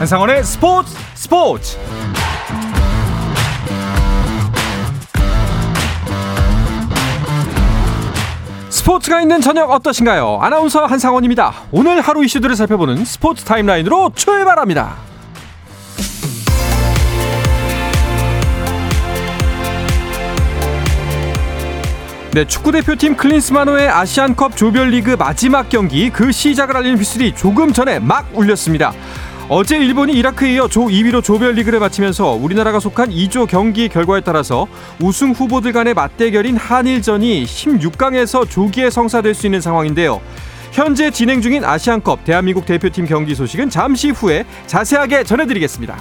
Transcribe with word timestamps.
한상원의 0.00 0.42
스포츠 0.44 0.96
스포츠 1.14 1.78
스포츠가 8.70 9.20
있는 9.20 9.42
저녁 9.42 9.70
어떠신가요? 9.70 10.38
아나운서 10.40 10.86
한상원입니다. 10.86 11.52
오늘 11.70 12.00
하루 12.00 12.24
이슈들을 12.24 12.56
살펴보는 12.56 13.04
스포츠 13.04 13.44
타임라인으로 13.44 14.12
출발합니다. 14.14 14.96
네, 22.32 22.46
축구 22.46 22.72
대표팀 22.72 23.16
클린스만호의 23.16 23.90
아시안컵 23.90 24.56
조별리그 24.56 25.16
마지막 25.18 25.68
경기 25.68 26.08
그 26.08 26.32
시작을 26.32 26.74
알리는 26.74 26.96
휘슬이 26.96 27.34
조금 27.34 27.74
전에 27.74 27.98
막 27.98 28.30
울렸습니다. 28.32 28.94
어제 29.52 29.76
일본이 29.76 30.12
이라크에 30.12 30.52
이어 30.52 30.68
조 30.68 30.82
2위로 30.82 31.24
조별리그를 31.24 31.80
마치면서 31.80 32.34
우리나라가 32.34 32.78
속한 32.78 33.10
2조 33.10 33.48
경기 33.48 33.88
결과에 33.88 34.20
따라서 34.20 34.68
우승 35.00 35.32
후보들 35.32 35.72
간의 35.72 35.92
맞대결인 35.92 36.56
한일전이 36.56 37.42
16강에서 37.46 38.48
조기에 38.48 38.90
성사될 38.90 39.34
수 39.34 39.48
있는 39.48 39.60
상황인데요. 39.60 40.20
현재 40.70 41.10
진행 41.10 41.40
중인 41.40 41.64
아시안컵 41.64 42.24
대한민국 42.24 42.64
대표팀 42.64 43.06
경기 43.06 43.34
소식은 43.34 43.70
잠시 43.70 44.10
후에 44.10 44.44
자세하게 44.68 45.24
전해드리겠습니다. 45.24 45.96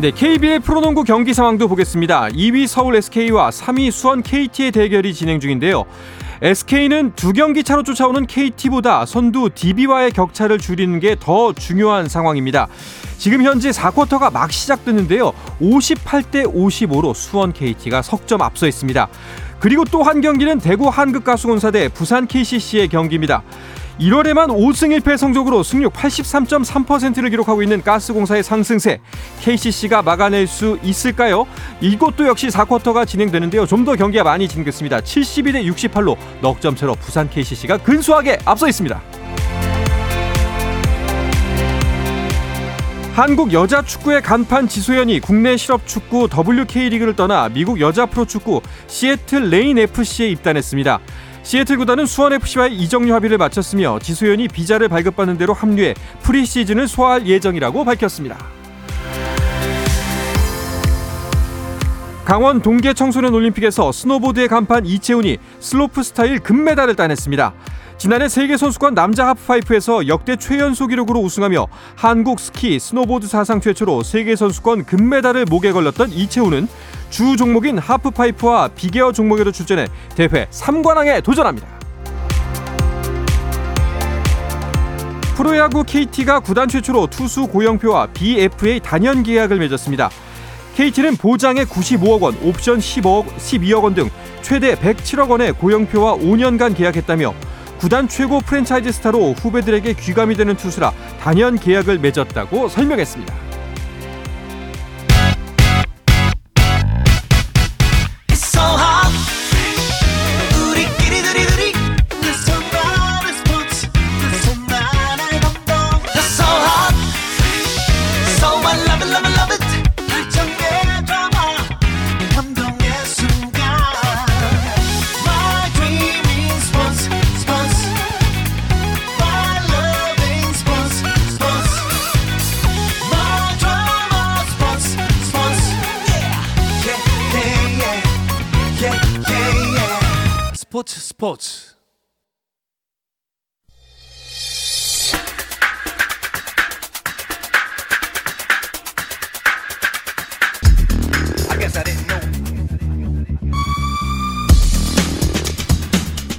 네, 0.00 0.10
KBL 0.10 0.60
프로농구 0.60 1.04
경기 1.04 1.32
상황도 1.32 1.68
보겠습니다. 1.68 2.28
2위 2.28 2.66
서울 2.66 2.96
SK와 2.96 3.48
3위 3.48 3.90
수원 3.90 4.22
KT의 4.22 4.70
대결이 4.70 5.14
진행 5.14 5.40
중인데요. 5.40 5.86
SK는 6.42 7.12
두 7.14 7.32
경기 7.32 7.62
차로 7.62 7.84
쫓아오는 7.84 8.26
KT보다 8.26 9.06
선두 9.06 9.50
DB와의 9.54 10.10
격차를 10.10 10.58
줄이는 10.58 10.98
게 10.98 11.14
더 11.14 11.52
중요한 11.52 12.08
상황입니다. 12.08 12.66
지금 13.16 13.44
현재 13.44 13.70
4쿼터가 13.70 14.32
막 14.32 14.50
시작됐는데요. 14.50 15.32
58대 15.60 16.52
55로 16.52 17.14
수원 17.14 17.52
KT가 17.52 18.02
석점 18.02 18.42
앞서 18.42 18.66
있습니다. 18.66 19.08
그리고 19.60 19.84
또 19.84 20.02
한 20.02 20.20
경기는 20.20 20.58
대구 20.58 20.88
한국가스공사 20.88 21.70
대 21.70 21.88
부산 21.88 22.26
KCC의 22.26 22.88
경기입니다. 22.88 23.44
1월에만 24.02 24.48
5승 24.48 24.98
1패 25.00 25.16
성적으로 25.16 25.62
승률 25.62 25.88
83.3%를 25.90 27.30
기록하고 27.30 27.62
있는 27.62 27.82
가스공사의 27.82 28.42
상승세 28.42 28.98
KCC가 29.40 30.02
막아낼 30.02 30.48
수 30.48 30.78
있을까요? 30.82 31.46
이것도 31.80 32.26
역시 32.26 32.48
4쿼터가 32.48 33.06
진행되는데요. 33.06 33.66
좀 33.66 33.82
더 33.82 33.96
경기가 33.96 34.22
많이 34.22 34.46
진행됐습니다. 34.46 35.00
72대 35.00 35.64
68로 35.74 36.16
넉 36.40 36.60
점 36.60 36.76
차로 36.76 36.94
부산 36.94 37.28
KCC가 37.28 37.78
근소하게 37.78 38.38
앞서 38.44 38.68
있습니다. 38.68 39.02
한국 43.14 43.52
여자 43.52 43.82
축구의 43.82 44.22
간판 44.22 44.68
지소연이 44.68 45.18
국내 45.18 45.56
실업 45.56 45.84
축구 45.86 46.28
WK 46.32 46.88
리그를 46.90 47.16
떠나 47.16 47.48
미국 47.48 47.80
여자 47.80 48.06
프로 48.06 48.24
축구 48.24 48.62
시애틀 48.86 49.50
레인 49.50 49.78
FC에 49.78 50.28
입단했습니다. 50.28 51.00
시애틀 51.42 51.76
구단은 51.76 52.06
수원 52.06 52.32
FC와의 52.34 52.74
이적료 52.76 53.14
합의를 53.14 53.36
마쳤으며 53.36 53.98
지소연이 54.00 54.48
비자를 54.48 54.88
발급받는 54.88 55.38
대로 55.38 55.52
합류해 55.52 55.94
프리시즌을 56.22 56.86
소화할 56.86 57.26
예정이라고 57.26 57.84
밝혔습니다. 57.84 58.38
강원 62.24 62.62
동계 62.62 62.94
청소년 62.94 63.34
올림픽에서 63.34 63.90
스노보드의 63.90 64.46
간판 64.46 64.86
이채운이 64.86 65.38
슬로프 65.58 66.04
스타일 66.04 66.38
금메달을 66.38 66.94
따냈습니다. 66.94 67.52
지난해 68.02 68.28
세계 68.28 68.56
선수권 68.56 68.94
남자 68.94 69.28
하프파이프에서 69.28 70.08
역대 70.08 70.34
최연소 70.34 70.88
기록으로 70.88 71.20
우승하며 71.20 71.68
한국 71.94 72.40
스키 72.40 72.80
스노보드 72.80 73.28
사상 73.28 73.60
최초로 73.60 74.02
세계 74.02 74.34
선수권 74.34 74.86
금메달을 74.86 75.44
목에 75.44 75.70
걸렸던 75.70 76.10
이채운은 76.10 76.66
주 77.10 77.36
종목인 77.36 77.78
하프파이프와 77.78 78.70
빅에어 78.74 79.12
종목에도 79.12 79.52
출전해 79.52 79.86
대회 80.16 80.48
3관왕에 80.50 81.22
도전합니다. 81.22 81.68
프로야구 85.36 85.84
KT가 85.84 86.40
구단 86.40 86.66
최초로 86.66 87.06
투수 87.06 87.46
고영표와 87.46 88.08
비FA 88.08 88.80
다년 88.80 89.22
계약을 89.22 89.60
맺었습니다. 89.60 90.10
KT는 90.74 91.18
보장에 91.18 91.62
95억 91.62 92.22
원, 92.22 92.36
옵션 92.42 92.80
10억, 92.80 93.26
12억 93.36 93.84
원 93.84 93.94
등 93.94 94.10
최대 94.40 94.74
107억 94.74 95.30
원의 95.30 95.52
고영표와 95.52 96.16
5년간 96.16 96.76
계약했다며 96.76 97.51
구단 97.82 98.06
최고 98.06 98.38
프랜차이즈 98.38 98.92
스타로 98.92 99.32
후배들에게 99.32 99.94
귀감이 99.94 100.36
되는 100.36 100.56
투수라 100.56 100.92
단연 101.18 101.58
계약을 101.58 101.98
맺었다고 101.98 102.68
설명했습니다. 102.68 103.51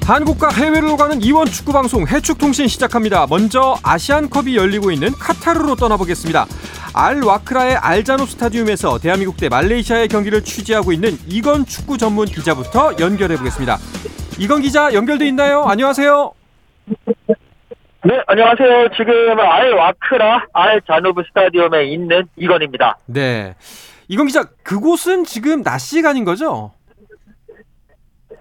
한국과 0.05 0.49
해외로 0.49 0.97
가는 0.97 1.21
이원 1.21 1.45
축구 1.47 1.71
방송 1.71 2.05
해축통신 2.05 2.67
시작합니다. 2.67 3.25
먼저 3.29 3.77
아시안컵이 3.83 4.57
열리고 4.57 4.91
있는 4.91 5.11
카타르로 5.13 5.75
떠나보겠습니다. 5.75 6.45
알 6.93 7.23
와크라의 7.23 7.77
알자노 7.77 8.25
스타디움에서 8.25 8.99
대한민국 8.99 9.37
대 9.37 9.47
말레이시아의 9.47 10.09
경기를 10.09 10.43
취재하고 10.43 10.91
있는 10.91 11.17
이건 11.27 11.65
축구 11.65 11.97
전문 11.97 12.25
기자부터 12.25 12.95
연결해 12.99 13.37
보겠습니다. 13.37 13.77
이건 14.39 14.61
기자 14.61 14.93
연결돼 14.93 15.25
있나요? 15.29 15.63
안녕하세요. 15.63 16.33
네, 18.05 18.19
안녕하세요. 18.27 18.89
지금 18.97 19.39
알 19.39 19.71
와크라 19.73 20.47
알 20.51 20.81
자노브 20.85 21.23
스타디움에 21.29 21.85
있는 21.85 22.27
이건입니다. 22.35 22.97
네. 23.05 23.55
이건 24.09 24.27
기자, 24.27 24.43
그곳은 24.63 25.23
지금 25.23 25.63
낮 25.63 25.77
시간인 25.77 26.25
거죠? 26.25 26.71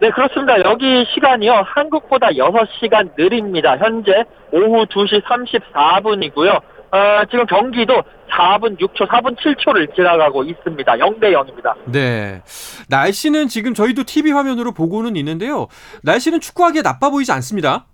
네, 0.03 0.11
그렇습니다. 0.11 0.59
여기 0.65 1.07
시간이요. 1.15 1.63
한국보다 1.65 2.31
6시간 2.31 3.17
느립니다. 3.17 3.77
현재 3.79 4.25
오후 4.51 4.85
2시 4.87 5.23
34분이고요. 5.23 6.57
어, 6.57 7.25
지금 7.31 7.47
경기도 7.47 8.03
4분 8.33 8.81
6초, 8.81 9.07
4분 9.07 9.37
7초를 9.37 9.95
지나가고 9.95 10.43
있습니다. 10.43 10.93
0대 10.95 11.33
0입니다. 11.33 11.75
네. 11.85 12.43
날씨는 12.89 13.47
지금 13.47 13.75
저희도 13.75 14.03
TV 14.03 14.33
화면으로 14.33 14.73
보고는 14.73 15.15
있는데요. 15.15 15.69
날씨는 16.03 16.41
축구하기에 16.41 16.83
나빠 16.83 17.09
보이지 17.09 17.31
않습니다. 17.31 17.87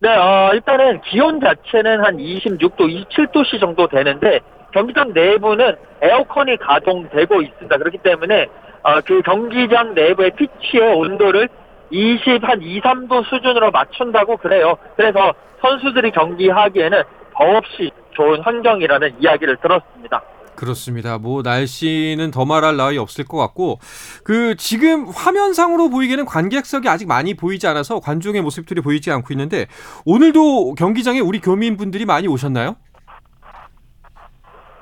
네, 0.00 0.08
어, 0.08 0.50
일단은 0.52 1.00
기온 1.02 1.38
자체는 1.40 2.04
한 2.04 2.16
26도, 2.16 2.80
27도씨 2.80 3.60
정도 3.60 3.86
되는데 3.86 4.40
경기장 4.72 5.12
내부는 5.12 5.76
에어컨이 6.02 6.56
가동되고 6.56 7.40
있습니다. 7.40 7.76
그렇기 7.78 7.98
때문에 7.98 8.48
어, 8.82 9.00
그 9.00 9.20
경기장 9.22 9.94
내부의 9.94 10.32
피치의 10.36 10.94
온도를 10.94 11.48
20, 11.90 12.42
한 12.42 12.62
2, 12.62 12.80
3도 12.80 13.24
수준으로 13.28 13.70
맞춘다고 13.70 14.36
그래요. 14.36 14.76
그래서 14.96 15.34
선수들이 15.60 16.10
경기하기에는 16.12 17.02
더없이 17.34 17.90
좋은 18.14 18.40
환경이라는 18.40 19.16
이야기를 19.20 19.56
들었습니다. 19.62 20.22
그렇습니다. 20.58 21.18
뭐 21.18 21.42
날씨는 21.42 22.32
더 22.32 22.44
말할 22.44 22.76
나위 22.76 22.98
없을 22.98 23.24
것 23.24 23.38
같고 23.38 23.78
그 24.24 24.56
지금 24.56 25.06
화면상으로 25.06 25.88
보이기에는 25.88 26.24
관객석이 26.24 26.88
아직 26.88 27.06
많이 27.06 27.34
보이지 27.34 27.68
않아서 27.68 28.00
관중의 28.00 28.42
모습들이 28.42 28.80
보이지 28.80 29.12
않고 29.12 29.32
있는데 29.34 29.66
오늘도 30.04 30.74
경기장에 30.74 31.20
우리 31.20 31.40
교민분들이 31.40 32.04
많이 32.04 32.26
오셨나요? 32.26 32.74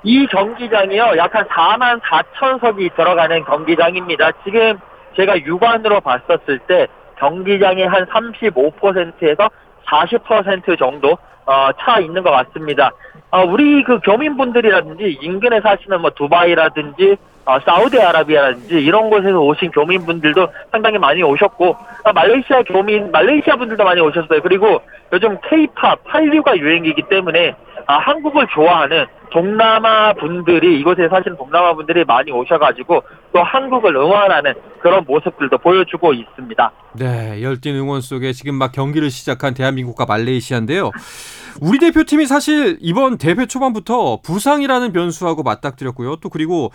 이 0.03 0.27
경기장이요, 0.27 1.17
약 1.17 1.35
한 1.35 1.45
4만 1.45 1.99
4천석이 2.01 2.95
들어가는 2.95 3.43
경기장입니다. 3.45 4.31
지금 4.43 4.79
제가 5.15 5.39
육안으로 5.43 6.01
봤었을 6.01 6.59
때 6.67 6.87
경기장의 7.17 7.87
한 7.87 8.05
35%에서 8.05 9.49
40% 9.85 10.77
정도 10.77 11.17
어, 11.45 11.69
차 11.79 11.99
있는 11.99 12.23
것 12.23 12.31
같습니다. 12.31 12.91
어, 13.31 13.43
우리 13.43 13.83
그 13.83 13.99
교민분들이라든지 14.01 15.19
인근에 15.21 15.61
사시는 15.61 16.01
뭐 16.01 16.09
두바이라든지 16.11 17.17
어, 17.45 17.57
사우디아라비아라든지 17.61 18.75
이런 18.83 19.09
곳에서 19.09 19.39
오신 19.39 19.71
교민분들도 19.71 20.47
상당히 20.71 20.97
많이 20.97 21.23
오셨고 21.23 21.77
아, 22.03 22.11
말레이시아 22.11 22.63
교민 22.63 23.09
말레이시아 23.11 23.55
분들도 23.55 23.83
많이 23.83 24.01
오셨어요. 24.01 24.41
그리고 24.41 24.81
요즘 25.13 25.37
K-팝 25.49 25.99
한류가 26.03 26.57
유행이기 26.57 27.03
때문에 27.03 27.55
아, 27.85 27.97
한국을 27.97 28.47
좋아하는 28.47 29.05
동남아 29.31 30.13
분들이 30.13 30.79
이곳에 30.79 31.07
사시는 31.09 31.37
동남아 31.37 31.73
분들이 31.73 32.03
많이 32.05 32.31
오셔가지고 32.31 33.03
또 33.33 33.43
한국을 33.43 33.95
응원하는 33.95 34.53
그런 34.79 35.03
모습들도 35.05 35.57
보여주고 35.57 36.13
있습니다. 36.13 36.71
네, 36.93 37.41
열띤 37.41 37.75
응원 37.75 38.01
속에 38.01 38.33
지금 38.33 38.55
막 38.55 38.71
경기를 38.71 39.09
시작한 39.09 39.53
대한민국과 39.53 40.05
말레이시아인데요. 40.05 40.91
우리 41.61 41.79
대표팀이 41.79 42.25
사실 42.25 42.77
이번 42.81 43.17
대회 43.17 43.45
초반부터 43.45 44.21
부상이라는 44.23 44.93
변수하고 44.93 45.43
맞닥뜨렸고요. 45.43 46.17
또 46.17 46.29
그리고 46.29 46.71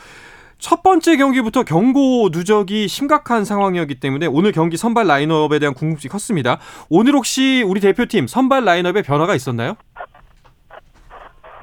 첫 0.62 0.84
번째 0.84 1.16
경기부터 1.16 1.64
경고 1.64 2.28
누적이 2.30 2.86
심각한 2.86 3.44
상황이었기 3.44 3.96
때문에 3.96 4.26
오늘 4.26 4.52
경기 4.52 4.76
선발 4.76 5.08
라인업에 5.08 5.58
대한 5.58 5.74
궁금증이 5.74 6.08
컸습니다. 6.08 6.58
오늘 6.88 7.14
혹시 7.14 7.64
우리 7.66 7.80
대표팀 7.80 8.28
선발 8.28 8.64
라인업에 8.64 9.02
변화가 9.02 9.34
있었나요? 9.34 9.74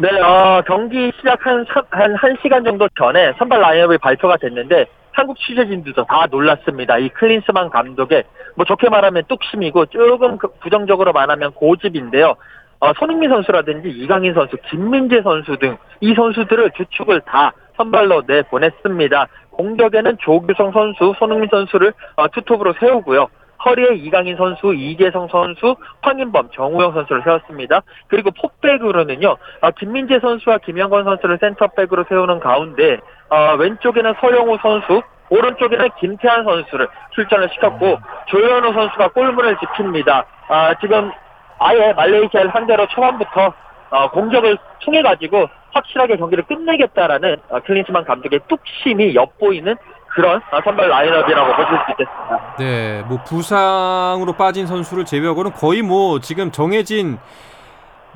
네, 0.01 0.09
어, 0.21 0.61
경기 0.65 1.11
시작 1.17 1.45
한, 1.45 1.65
사- 1.65 1.83
한, 1.89 2.15
한 2.15 2.37
시간 2.41 2.63
정도 2.63 2.87
전에 2.97 3.33
선발 3.37 3.59
라인업이 3.59 3.97
발표가 3.97 4.37
됐는데, 4.37 4.85
한국 5.11 5.37
취재진들도 5.37 6.05
다 6.05 6.25
놀랐습니다. 6.31 6.97
이 6.99 7.09
클린스만 7.09 7.69
감독의, 7.69 8.23
뭐 8.55 8.63
좋게 8.65 8.89
말하면 8.89 9.23
뚝심이고, 9.27 9.87
조금 9.87 10.37
그 10.37 10.47
부정적으로 10.61 11.11
말하면 11.11 11.51
고집인데요. 11.51 12.35
어, 12.79 12.93
손흥민 12.97 13.29
선수라든지 13.29 13.89
이강인 13.89 14.33
선수, 14.33 14.55
김민재 14.69 15.21
선수 15.21 15.57
등 15.57 15.77
이 16.01 16.13
선수들을 16.15 16.71
주축을 16.77 17.19
다 17.25 17.51
선발로 17.75 18.23
내보냈습니다. 18.25 19.27
공격에는 19.51 20.17
조규성 20.19 20.71
선수, 20.71 21.13
손흥민 21.19 21.49
선수를 21.51 21.91
어, 22.15 22.29
투톱으로 22.29 22.73
세우고요. 22.79 23.27
허리에 23.65 23.95
이강인 23.95 24.37
선수, 24.37 24.73
이재성 24.73 25.27
선수, 25.29 25.75
황인범, 26.01 26.49
정우영 26.53 26.93
선수를 26.93 27.23
세웠습니다. 27.23 27.81
그리고 28.07 28.31
포백으로는요, 28.31 29.37
아, 29.61 29.71
김민재 29.71 30.19
선수와 30.19 30.59
김영건 30.59 31.03
선수를 31.03 31.37
센터백으로 31.41 32.05
세우는 32.07 32.39
가운데, 32.39 32.99
아, 33.29 33.53
왼쪽에는 33.53 34.13
서영우 34.19 34.57
선수, 34.61 35.01
오른쪽에는 35.29 35.89
김태환 35.99 36.43
선수를 36.43 36.87
출전을 37.11 37.49
시켰고, 37.49 37.99
조현우 38.27 38.73
선수가 38.73 39.09
골문을 39.09 39.57
지킵니다. 39.57 40.25
아, 40.47 40.73
지금 40.79 41.11
아예 41.59 41.93
말레이시아를 41.93 42.51
상대로 42.51 42.87
초반부터 42.87 43.53
어, 43.91 44.09
공격을 44.11 44.57
통해 44.81 45.01
가지고 45.01 45.47
확실하게 45.71 46.17
경기를 46.17 46.43
끝내겠다라는 46.45 47.37
어, 47.49 47.59
클린스만 47.61 48.05
감독의 48.05 48.39
뚝심이 48.47 49.15
엿보이는 49.15 49.75
그런 50.19 50.41
어, 50.51 50.59
선발 50.61 50.89
라인업이라고 50.89 51.55
보실 51.55 51.77
수 51.85 51.91
있겠습니다. 51.91 52.55
네, 52.59 53.03
뭐 53.07 53.23
부상으로 53.23 54.33
빠진 54.33 54.67
선수를 54.67 55.05
제외하고는 55.05 55.53
거의 55.53 55.81
뭐 55.81 56.19
지금 56.19 56.51
정해진 56.51 57.17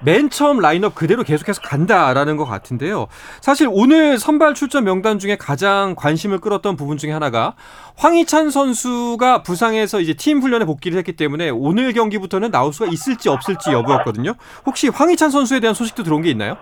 맨 0.02 0.30
처음 0.30 0.60
라인업 0.60 0.96
그대로 0.96 1.24
계속해서 1.24 1.62
간다라는 1.62 2.36
것 2.36 2.44
같은데요. 2.44 3.08
사실 3.40 3.70
오늘 3.72 4.18
선발 4.18 4.54
출전 4.54 4.84
명단 4.84 5.18
중에 5.18 5.38
가장 5.38 5.96
관심을 5.96 6.40
끌었던 6.40 6.76
부분 6.76 6.98
중에 6.98 7.14
하나가 7.14 7.54
황희찬 7.96 8.50
선수가 8.50 9.44
부상해서 9.44 10.02
이제 10.02 10.14
팀 10.14 10.42
훈련에 10.42 10.66
복귀를 10.66 10.98
했기 10.98 11.14
때문에 11.16 11.52
오늘 11.52 11.94
경기부터는 11.94 12.52
나올 12.52 12.74
수가 12.74 12.92
있을지 12.92 13.30
없을지 13.30 13.72
여부였거든요. 13.72 14.34
혹시 14.66 14.90
황희찬 14.90 15.30
선수에 15.30 15.62
대한 15.62 15.74
소식도 15.74 16.04
들어온 16.04 16.22
게 16.22 16.30
있나요? 16.32 16.58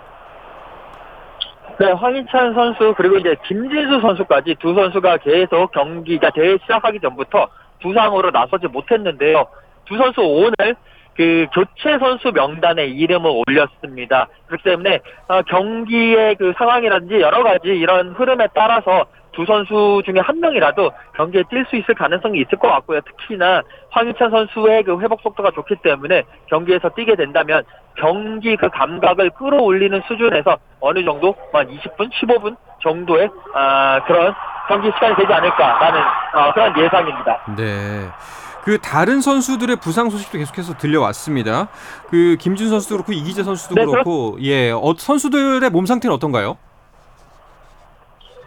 네, 1.81 1.93
황희찬 1.93 2.53
선수 2.53 2.93
그리고 2.95 3.17
이제 3.17 3.35
김진수 3.47 4.01
선수까지 4.01 4.53
두 4.59 4.75
선수가 4.75 5.17
계속 5.17 5.71
경기가 5.71 6.29
대회 6.29 6.55
시작하기 6.59 6.99
전부터 6.99 7.47
부상으로 7.81 8.29
나서지 8.29 8.67
못했는데요. 8.67 9.47
두 9.85 9.97
선수 9.97 10.21
오늘 10.21 10.75
그 11.15 11.47
교체 11.51 11.97
선수 11.97 12.31
명단에 12.31 12.85
이름을 12.85 13.31
올렸습니다. 13.47 14.27
그렇기 14.45 14.63
때문에 14.63 14.99
어, 15.27 15.41
경기의 15.41 16.35
그 16.35 16.53
상황이라든지 16.55 17.19
여러 17.19 17.41
가지 17.41 17.69
이런 17.69 18.11
흐름에 18.11 18.49
따라서 18.53 19.05
두 19.33 19.45
선수 19.45 20.01
중에 20.05 20.19
한 20.19 20.39
명이라도 20.39 20.91
경기에 21.15 21.43
뛸 21.43 21.65
수 21.69 21.75
있을 21.75 21.95
가능성이 21.95 22.41
있을 22.41 22.57
것 22.57 22.67
같고요. 22.69 22.99
특히나 23.01 23.61
황희찬 23.89 24.29
선수의 24.29 24.83
그 24.83 24.99
회복 24.99 25.21
속도가 25.21 25.51
좋기 25.51 25.77
때문에 25.83 26.23
경기에서 26.47 26.89
뛰게 26.89 27.15
된다면 27.15 27.63
경기 27.95 28.55
그 28.55 28.69
감각을 28.69 29.31
끌어올리는 29.31 30.01
수준에서 30.07 30.57
어느 30.79 31.03
정도 31.03 31.35
한 31.53 31.67
20분, 31.67 32.11
15분 32.11 32.55
정도의 32.81 33.29
아, 33.53 34.03
그런 34.05 34.33
경기 34.67 34.91
시간이 34.93 35.15
되지 35.15 35.31
않을까라는 35.31 36.01
어, 36.33 36.53
그런 36.53 36.77
예상입니다. 36.77 37.39
네. 37.57 38.07
그 38.63 38.77
다른 38.77 39.21
선수들의 39.21 39.77
부상 39.77 40.09
소식도 40.09 40.37
계속해서 40.37 40.77
들려왔습니다. 40.77 41.67
그 42.09 42.37
김진수 42.39 42.69
선수도 42.69 42.95
그렇고 42.95 43.11
이기제 43.11 43.43
선수도 43.43 43.75
네, 43.75 43.85
그렇고 43.85 44.37
예, 44.41 44.71
어, 44.71 44.93
선수들의 44.95 45.67
몸 45.71 45.85
상태는 45.85 46.15
어떤가요? 46.15 46.57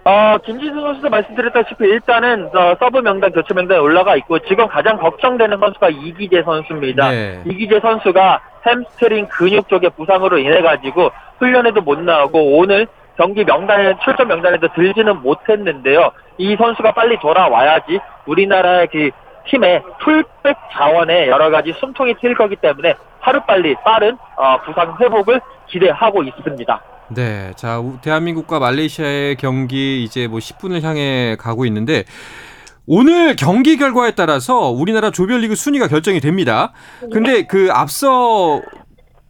어, 0.04 0.36
김진수 0.44 0.80
선수도 0.80 1.08
말씀드렸다시피 1.08 1.84
일단은 1.84 2.50
어, 2.54 2.74
서브 2.78 2.98
명단, 2.98 3.32
교체 3.32 3.54
명단에 3.54 3.80
올라가 3.80 4.16
있고 4.16 4.38
지금 4.40 4.68
가장 4.68 4.98
걱정되는 4.98 5.58
선수가 5.58 5.88
이기제 5.88 6.42
선수입니다. 6.42 7.10
네. 7.10 7.42
이기제 7.46 7.80
선수가 7.80 8.40
햄스트링 8.66 9.28
근육 9.28 9.68
쪽의 9.68 9.90
부상으로 9.96 10.38
인해 10.38 10.60
가지고 10.60 11.10
훈련에도 11.38 11.80
못 11.80 11.98
나오고 12.00 12.58
오늘 12.58 12.86
경기 13.16 13.44
명단에 13.44 13.96
출전 14.04 14.28
명단에도 14.28 14.68
들지는 14.74 15.22
못했는데요. 15.22 16.10
이 16.36 16.54
선수가 16.56 16.92
빨리 16.92 17.18
돌아와야지 17.20 17.98
우리나라의 18.26 18.88
그 18.88 19.10
팀의 19.46 19.82
풀백 20.00 20.56
자원에 20.72 21.28
여러 21.28 21.50
가지 21.50 21.72
숨통이 21.72 22.14
트일 22.14 22.34
거기 22.34 22.56
때문에 22.56 22.94
하루빨리 23.20 23.76
빠른 23.84 24.18
어, 24.36 24.58
부상 24.64 24.96
회복을 25.00 25.40
기대하고 25.68 26.22
있습니다. 26.22 26.82
네, 27.10 27.52
자 27.56 27.80
우- 27.80 27.98
대한민국과 28.00 28.58
말레이시아의 28.58 29.36
경기 29.36 30.02
이제 30.04 30.26
뭐 30.26 30.38
10분을 30.38 30.82
향해 30.82 31.36
가고 31.38 31.66
있는데 31.66 32.04
오늘 32.86 33.36
경기 33.36 33.76
결과에 33.76 34.12
따라서 34.12 34.70
우리나라 34.70 35.10
조별리그 35.10 35.54
순위가 35.54 35.88
결정이 35.88 36.20
됩니다. 36.20 36.72
근데 37.12 37.46
그 37.46 37.68
앞서 37.72 38.60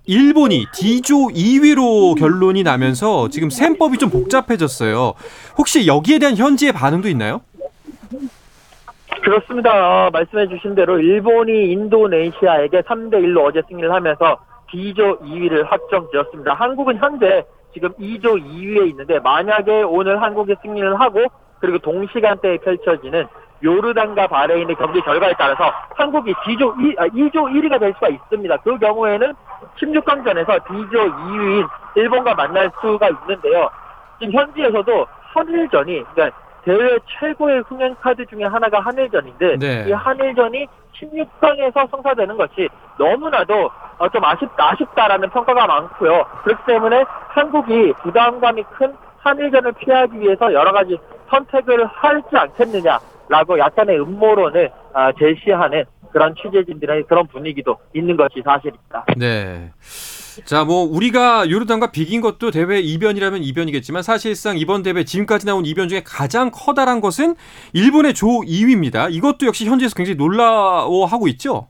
일본이 0.07 0.67
D조 0.75 1.29
2위로 1.29 2.19
결론이 2.19 2.63
나면서 2.63 3.29
지금 3.31 3.51
셈법이 3.51 3.99
좀 3.99 4.11
복잡해졌어요. 4.11 5.15
혹시 5.57 5.87
여기에 5.87 6.19
대한 6.19 6.37
현지의 6.37 6.73
반응도 6.73 7.09
있나요? 7.09 7.41
그렇습니다. 9.23 9.71
어, 10.07 10.11
말씀해 10.11 10.49
주신 10.49 10.75
대로 10.75 10.99
일본이 11.01 11.71
인도네시아에게 11.73 12.83
3대 12.83 13.15
1로 13.15 13.45
어제 13.45 13.63
승리를 13.69 13.91
하면서 13.91 14.37
D조 14.75 15.21
2위를 15.21 15.67
확정지었습니다. 15.71 16.55
한국은 16.55 16.97
현재 16.99 17.45
지금 17.73 17.91
2조 17.93 18.43
2위에 18.45 18.89
있는데 18.89 19.21
만약에 19.21 19.83
오늘 19.83 20.21
한국이 20.21 20.55
승리를 20.63 21.01
하고 21.01 21.21
그리고 21.61 21.79
동시간대에 21.79 22.59
펼쳐지는 22.59 23.27
요르단과 23.63 24.27
바레인의 24.27 24.75
경기 24.77 25.01
결과에 25.01 25.33
따라서 25.39 25.73
한국이 25.95 26.35
D조 26.45 26.75
2, 26.81 26.95
아, 26.99 27.07
2조 27.07 27.33
1위가 27.33 27.81
될 27.81 27.95
수가 27.95 28.09
있습니다. 28.09 28.57
그 28.59 28.79
경우에는 28.79 29.33
16강전에서 29.81 30.67
D조 30.67 30.99
2위인 30.99 31.69
일본과 31.95 32.35
만날 32.35 32.71
수가 32.81 33.09
있는데요. 33.09 33.71
지금 34.19 34.33
현지에서도 34.35 35.07
한일전이 35.35 36.05
그러니까 36.15 36.37
대회 36.65 36.99
최고의 37.07 37.63
흥행 37.69 37.95
카드 38.01 38.25
중에 38.27 38.45
하나가 38.45 38.81
한일전인데 38.81 39.57
네. 39.59 39.85
이 39.89 39.93
한일전이 39.93 40.67
16강에서 41.01 41.91
성사되는 41.91 42.37
것이 42.37 42.69
너무나도 42.99 43.71
어, 43.99 44.09
좀 44.09 44.25
아쉽다, 44.25 44.73
아쉽다라는 44.73 45.31
평가가 45.31 45.67
많고요. 45.67 46.25
그렇기 46.43 46.63
때문에 46.67 47.05
한국이 47.29 47.93
부담감이 48.03 48.63
큰 48.77 48.95
한일전을 49.19 49.73
피하기 49.73 50.21
위해서 50.21 50.53
여러 50.53 50.73
가지 50.73 50.99
선택을 51.31 51.87
하지 51.87 52.37
않겠느냐라고 52.37 53.59
약간의 53.59 54.01
음모론을 54.01 54.71
아, 54.93 55.13
제시하는 55.13 55.85
그런 56.13 56.35
취재진들의 56.37 57.05
그런 57.05 57.27
분위기도 57.27 57.77
있는 57.93 58.17
것이 58.17 58.41
사실입니다. 58.45 59.05
네. 59.17 59.71
자, 60.45 60.65
뭐 60.65 60.83
우리가 60.83 61.49
요르단과 61.49 61.93
비긴 61.93 62.21
것도 62.21 62.51
대회 62.51 62.81
이변이라면 62.81 63.43
이변이겠지만 63.43 64.03
사실상 64.03 64.59
이번 64.59 64.83
대회 64.83 65.05
지금까지 65.05 65.47
나온 65.47 65.65
이변 65.65 65.89
중에 65.89 66.03
가장 66.05 66.51
커다란 66.53 67.01
것은 67.01 67.37
일본의 67.73 68.15
조 68.15 68.27
2위입니다. 68.27 69.13
이것도 69.13 69.47
역시 69.47 69.67
현지에서 69.67 69.95
굉장히 69.95 70.17
놀라워하고 70.17 71.29
있죠. 71.29 71.69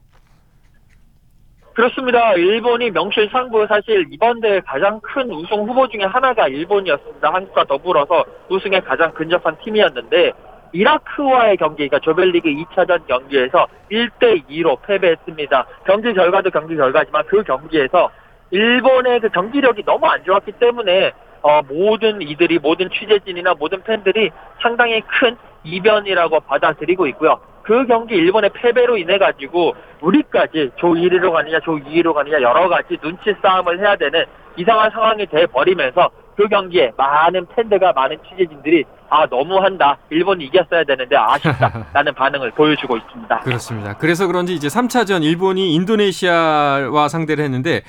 그렇습니다. 1.74 2.34
일본이 2.34 2.90
명실상부 2.90 3.66
사실 3.68 4.06
이번 4.10 4.40
대회 4.40 4.60
가장 4.60 5.00
큰 5.00 5.30
우승 5.30 5.58
후보 5.68 5.88
중에 5.88 6.04
하나가 6.04 6.46
일본이었습니다. 6.46 7.34
한국과 7.34 7.64
더불어서 7.64 8.24
우승에 8.48 8.80
가장 8.80 9.12
근접한 9.12 9.56
팀이었는데 9.64 10.32
이라크와의 10.72 11.56
경기, 11.56 11.88
그러니까 11.88 11.98
조별리그 12.00 12.48
2차전 12.48 13.06
경기에서 13.06 13.66
1대 13.90 14.48
2로 14.48 14.80
패배했습니다. 14.82 15.66
경기 15.86 16.12
결과도 16.14 16.50
경기 16.50 16.76
결과지만 16.76 17.24
그 17.26 17.42
경기에서 17.42 18.10
일본의 18.54 19.18
그 19.20 19.28
경기력이 19.30 19.82
너무 19.84 20.06
안 20.06 20.22
좋았기 20.24 20.52
때문에 20.52 21.12
어, 21.42 21.60
모든 21.68 22.22
이들이 22.22 22.58
모든 22.60 22.88
취재진이나 22.88 23.54
모든 23.58 23.82
팬들이 23.82 24.30
상당히 24.62 25.02
큰 25.02 25.36
이변이라고 25.64 26.40
받아들이고 26.40 27.06
있고요. 27.08 27.40
그 27.64 27.84
경기 27.86 28.14
일본의 28.14 28.50
패배로 28.54 28.96
인해 28.96 29.18
가지고 29.18 29.74
우리까지 30.00 30.70
조 30.76 30.88
1위로 30.88 31.32
가느냐 31.32 31.58
조 31.60 31.72
2위로 31.76 32.12
가느냐 32.14 32.40
여러 32.42 32.68
가지 32.68 32.96
눈치 32.98 33.34
싸움을 33.42 33.80
해야 33.80 33.96
되는 33.96 34.24
이상한 34.56 34.90
상황이 34.90 35.26
돼 35.26 35.46
버리면서 35.46 36.10
그 36.36 36.46
경기에 36.46 36.92
많은 36.96 37.46
팬들과 37.46 37.92
많은 37.92 38.18
취재진들이 38.28 38.84
아 39.08 39.26
너무한다 39.26 39.98
일본이 40.10 40.44
이겼어야 40.44 40.84
되는데 40.84 41.16
아쉽다라는 41.16 42.14
반응을 42.16 42.50
보여주고 42.52 42.96
있습니다. 42.98 43.40
그렇습니다. 43.40 43.96
그래서 43.96 44.26
그런지 44.26 44.54
이제 44.54 44.68
3차전 44.68 45.24
일본이 45.24 45.74
인도네시아와 45.74 47.08
상대를 47.08 47.44
했는데 47.44 47.82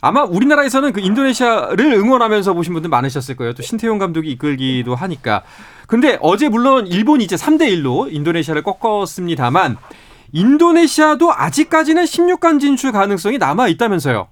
아마 0.00 0.22
우리나라에서는 0.22 0.92
그 0.92 1.00
인도네시아를 1.00 1.92
응원하면서 1.92 2.54
보신 2.54 2.72
분들 2.72 2.88
많으셨을 2.90 3.36
거예요. 3.36 3.52
또 3.52 3.62
신태용 3.62 3.98
감독이 3.98 4.30
이끌기도 4.30 4.94
하니까. 4.94 5.42
근데 5.86 6.18
어제 6.20 6.48
물론 6.48 6.86
일본이 6.86 7.24
이제 7.24 7.36
3대 7.36 7.62
1로 7.62 8.12
인도네시아를 8.12 8.62
꺾었습니다만 8.62 9.76
인도네시아도 10.32 11.32
아직까지는 11.32 12.04
16강 12.04 12.60
진출 12.60 12.92
가능성이 12.92 13.38
남아 13.38 13.68
있다면서요. 13.68 14.28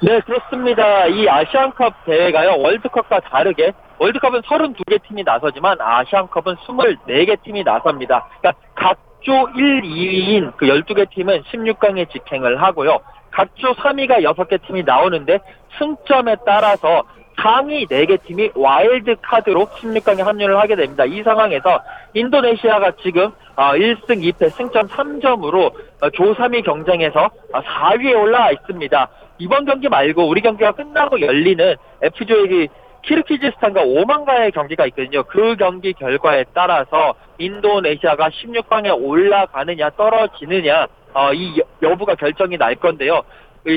네, 0.00 0.20
그렇습니다. 0.20 1.06
이 1.06 1.28
아시안컵 1.28 2.04
대회가요, 2.04 2.60
월드컵과 2.60 3.20
다르게, 3.20 3.72
월드컵은 3.98 4.42
32개 4.42 5.02
팀이 5.08 5.24
나서지만 5.24 5.76
아시안컵은 5.80 6.54
24개 6.54 7.42
팀이 7.42 7.64
나섭니다. 7.64 8.28
그러니까 8.40 8.62
각조 8.76 9.48
1, 9.56 9.82
2위인 9.82 10.56
그 10.56 10.66
12개 10.66 11.10
팀은 11.10 11.42
16강에 11.42 12.10
직행을 12.12 12.62
하고요. 12.62 13.00
각조 13.38 13.72
3위가 13.74 14.24
6개 14.24 14.60
팀이 14.66 14.82
나오는데 14.82 15.38
승점에 15.78 16.38
따라서 16.44 17.04
상위 17.40 17.86
4개 17.86 18.20
팀이 18.24 18.50
와일드 18.56 19.14
카드로 19.22 19.66
16강에 19.66 20.24
합류를 20.24 20.58
하게 20.58 20.74
됩니다. 20.74 21.04
이 21.04 21.22
상황에서 21.22 21.80
인도네시아가 22.14 22.94
지금 23.00 23.30
1승 23.54 24.24
2패 24.34 24.50
승점 24.50 24.88
3점으로 24.88 25.72
조 26.14 26.34
3위 26.34 26.64
경쟁에서 26.64 27.30
4위에 27.52 28.20
올라와 28.20 28.50
있습니다. 28.50 29.08
이번 29.38 29.66
경기 29.66 29.88
말고 29.88 30.28
우리 30.28 30.40
경기가 30.40 30.72
끝나고 30.72 31.20
열리는 31.20 31.76
F조의 32.02 32.68
키르키즈스탄과 33.02 33.82
오만가의 33.82 34.50
경기가 34.50 34.84
있거든요. 34.86 35.22
그 35.22 35.54
경기 35.54 35.92
결과에 35.92 36.44
따라서 36.52 37.14
인도네시아가 37.38 38.30
16강에 38.30 39.00
올라가느냐 39.00 39.90
떨어지느냐 39.90 40.88
어, 41.14 41.32
이 41.32 41.60
여부가 41.82 42.14
결정이 42.14 42.56
날 42.56 42.74
건데요. 42.76 43.22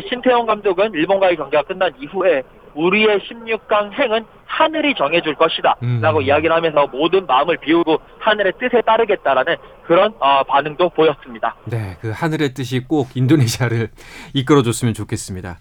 신태용 0.09 0.45
감독은 0.45 0.93
일본과의 0.93 1.35
경기가 1.35 1.63
끝난 1.63 1.91
이후에 1.99 2.43
우리의 2.75 3.19
16강 3.19 3.91
행은 3.91 4.25
하늘이 4.45 4.93
정해줄 4.95 5.35
것이다 5.35 5.75
라고 6.01 6.19
음. 6.19 6.23
이야기를 6.23 6.55
하면서 6.55 6.87
모든 6.87 7.25
마음을 7.25 7.57
비우고 7.57 7.99
하늘의 8.19 8.53
뜻에 8.59 8.81
따르겠다라는 8.81 9.55
그런 9.85 10.13
어, 10.19 10.43
반응도 10.43 10.89
보였습니다. 10.89 11.55
네, 11.65 11.97
그 11.99 12.11
하늘의 12.11 12.53
뜻이 12.53 12.85
꼭 12.87 13.09
인도네시아를 13.15 13.89
이끌어줬으면 14.33 14.93
좋겠습니다. 14.93 15.57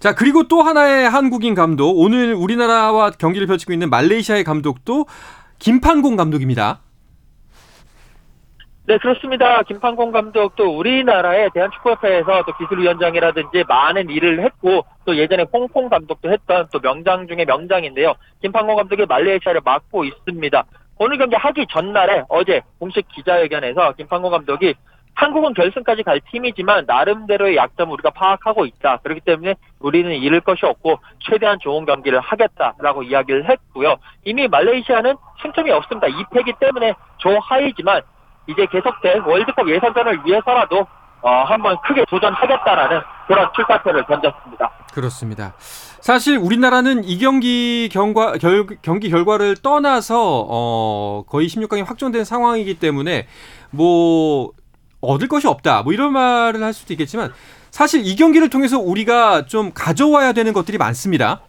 자, 0.00 0.14
그리고 0.14 0.48
또 0.48 0.62
하나의 0.62 1.08
한국인 1.08 1.54
감독, 1.54 1.98
오늘 1.98 2.34
우리나라와 2.34 3.10
경기를 3.10 3.46
펼치고 3.46 3.72
있는 3.72 3.88
말레이시아의 3.90 4.44
감독도 4.44 5.06
김판공 5.58 6.16
감독입니다. 6.16 6.80
네, 8.90 8.98
그렇습니다. 8.98 9.62
김판공 9.62 10.10
감독도 10.10 10.76
우리나라의 10.76 11.50
대한축구협회에서 11.54 12.42
또 12.42 12.56
기술위원장이라든지 12.56 13.62
많은 13.68 14.10
일을 14.10 14.42
했고 14.42 14.84
또 15.04 15.16
예전에 15.16 15.44
홍콩 15.52 15.88
감독도 15.88 16.28
했던 16.28 16.66
또 16.72 16.80
명장 16.80 17.28
중에 17.28 17.44
명장인데요. 17.44 18.14
김판공 18.42 18.74
감독이 18.74 19.06
말레이시아를 19.06 19.60
맡고 19.64 20.02
있습니다. 20.06 20.64
오늘 20.98 21.18
경기 21.18 21.36
하기 21.36 21.66
전날에 21.70 22.24
어제 22.28 22.62
공식 22.80 23.06
기자회견에서 23.06 23.92
김판공 23.92 24.32
감독이 24.32 24.74
한국은 25.14 25.54
결승까지 25.54 26.02
갈 26.02 26.20
팀이지만 26.28 26.86
나름대로의 26.88 27.54
약점을 27.54 27.92
우리가 27.92 28.10
파악하고 28.10 28.66
있다. 28.66 28.96
그렇기 29.04 29.20
때문에 29.20 29.54
우리는 29.78 30.10
잃을 30.10 30.40
것이 30.40 30.66
없고 30.66 30.98
최대한 31.20 31.60
좋은 31.60 31.86
경기를 31.86 32.18
하겠다라고 32.18 33.04
이야기를 33.04 33.48
했고요. 33.48 33.98
이미 34.24 34.48
말레이시아는 34.48 35.14
승점이 35.42 35.70
없습니다. 35.70 36.08
2패기 36.08 36.58
때문에 36.58 36.94
조하이지만 37.18 38.02
이제 38.50 38.66
계속된 38.66 39.22
월드컵 39.22 39.68
예선전을 39.68 40.20
위해서라도 40.24 40.86
어, 41.22 41.44
한번 41.44 41.76
크게 41.86 42.04
도전하겠다라는 42.08 43.00
그런 43.26 43.48
출사표를 43.54 44.04
던졌습니다. 44.06 44.70
그렇습니다. 44.92 45.52
사실 46.00 46.38
우리나라는 46.38 47.04
이 47.04 47.18
경기 47.18 47.88
경과, 47.92 48.32
결, 48.38 48.66
경기 48.80 49.10
결과를 49.10 49.56
떠나서 49.56 50.46
어, 50.48 51.24
거의 51.28 51.46
16강이 51.48 51.84
확정된 51.84 52.24
상황이기 52.24 52.78
때문에 52.78 53.26
뭐 53.70 54.52
얻을 55.02 55.28
것이 55.28 55.46
없다. 55.46 55.82
뭐 55.82 55.92
이런 55.92 56.12
말을 56.12 56.62
할 56.62 56.72
수도 56.72 56.94
있겠지만 56.94 57.32
사실 57.70 58.04
이 58.04 58.16
경기를 58.16 58.48
통해서 58.48 58.78
우리가 58.78 59.46
좀 59.46 59.72
가져와야 59.74 60.32
되는 60.32 60.52
것들이 60.52 60.78
많습니다. 60.78 61.42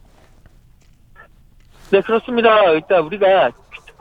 네, 1.92 2.02
그렇습니다. 2.02 2.50
일단 2.72 3.02
우리가 3.02 3.52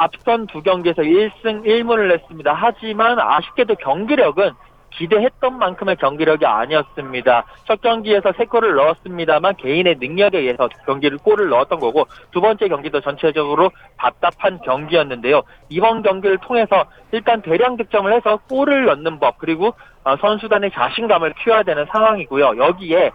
앞선 0.00 0.46
두 0.46 0.62
경기에서 0.62 1.02
1승 1.02 1.66
1무를 1.66 2.08
냈습니다. 2.08 2.54
하지만 2.54 3.18
아쉽게도 3.20 3.74
경기력은 3.74 4.52
기대했던 4.92 5.58
만큼의 5.58 5.96
경기력이 5.96 6.46
아니었습니다. 6.46 7.44
첫 7.64 7.82
경기에서 7.82 8.32
세 8.32 8.46
골을 8.46 8.74
넣었습니다만 8.76 9.56
개인의 9.56 9.96
능력에 10.00 10.38
의해서 10.38 10.68
경기를 10.86 11.18
골을 11.18 11.50
넣었던 11.50 11.78
거고 11.78 12.06
두 12.32 12.40
번째 12.40 12.68
경기도 12.68 13.00
전체적으로 13.02 13.70
답답한 13.98 14.58
경기였는데요. 14.62 15.42
이번 15.68 16.02
경기를 16.02 16.38
통해서 16.38 16.86
일단 17.12 17.42
대량 17.42 17.76
득점을 17.76 18.10
해서 18.10 18.38
골을 18.48 18.86
넣는 18.86 19.20
법 19.20 19.36
그리고 19.36 19.74
어, 20.04 20.16
선수단의 20.16 20.70
자신감을 20.72 21.34
키워야 21.44 21.62
되는 21.62 21.84
상황이고요. 21.92 22.56
여기에 22.56 23.10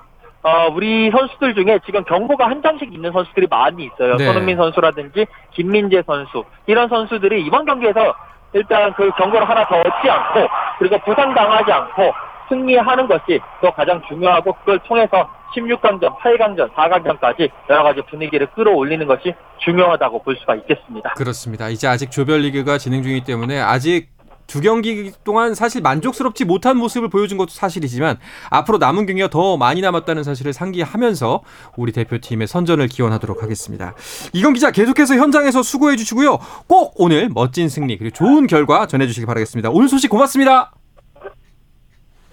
어, 0.45 0.71
우리 0.71 1.09
선수들 1.09 1.55
중에 1.55 1.79
지금 1.87 2.03
경고가 2.03 2.47
한 2.47 2.61
장씩 2.61 2.93
있는 2.93 3.11
선수들이 3.11 3.47
많이 3.49 3.85
있어요. 3.85 4.15
네. 4.15 4.25
손흥민 4.25 4.55
선수라든지 4.57 5.25
김민재 5.51 6.03
선수 6.05 6.43
이런 6.67 6.87
선수들이 6.87 7.43
이번 7.43 7.65
경기에서 7.65 8.13
일단 8.53 8.93
그 8.93 9.09
경고를 9.17 9.49
하나 9.49 9.67
더 9.67 9.77
얻지 9.79 10.07
않고 10.07 10.47
그리고 10.77 10.99
부상당하지 10.99 11.71
않고 11.71 12.13
승리하는 12.49 13.07
것이 13.07 13.39
또 13.59 13.71
가장 13.71 13.99
중요하고 14.07 14.53
그걸 14.53 14.77
통해서 14.79 15.27
16강전, 15.55 16.19
8강전, 16.19 16.73
4강전까지 16.73 17.49
여러 17.69 17.83
가지 17.83 18.01
분위기를 18.01 18.45
끌어올리는 18.47 19.03
것이 19.07 19.33
중요하다고 19.59 20.21
볼 20.21 20.35
수가 20.35 20.55
있겠습니다. 20.55 21.13
그렇습니다. 21.13 21.69
이제 21.69 21.87
아직 21.87 22.11
조별리그가 22.11 22.77
진행 22.77 23.01
중이기 23.01 23.25
때문에 23.25 23.59
아직 23.59 24.14
두 24.47 24.61
경기 24.61 25.11
동안 25.23 25.55
사실 25.55 25.81
만족스럽지 25.81 26.45
못한 26.45 26.77
모습을 26.77 27.09
보여준 27.09 27.37
것도 27.37 27.49
사실이지만 27.49 28.17
앞으로 28.49 28.77
남은 28.77 29.05
경기가 29.05 29.29
더 29.29 29.57
많이 29.57 29.81
남았다는 29.81 30.23
사실을 30.23 30.53
상기하면서 30.53 31.41
우리 31.77 31.91
대표팀의 31.91 32.47
선전을 32.47 32.87
기원하도록 32.87 33.41
하겠습니다. 33.41 33.93
이건 34.33 34.53
기자 34.53 34.71
계속해서 34.71 35.15
현장에서 35.15 35.63
수고해 35.63 35.95
주시고요. 35.95 36.39
꼭 36.67 36.93
오늘 36.95 37.29
멋진 37.29 37.69
승리 37.69 37.97
그리고 37.97 38.13
좋은 38.13 38.47
결과 38.47 38.87
전해 38.87 39.07
주시기 39.07 39.25
바라겠습니다. 39.25 39.69
오늘 39.71 39.89
소식 39.89 40.09
고맙습니다. 40.09 40.71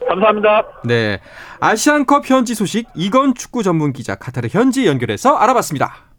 감사합니다. 0.09 0.65
네, 0.85 1.21
아시안컵 1.61 2.29
현지 2.29 2.55
소식 2.55 2.87
이건 2.95 3.35
축구 3.35 3.63
전문 3.63 3.93
기자 3.93 4.15
카타르 4.15 4.49
현지 4.51 4.87
연결해서 4.87 5.37
알아봤습니다. 5.37 6.12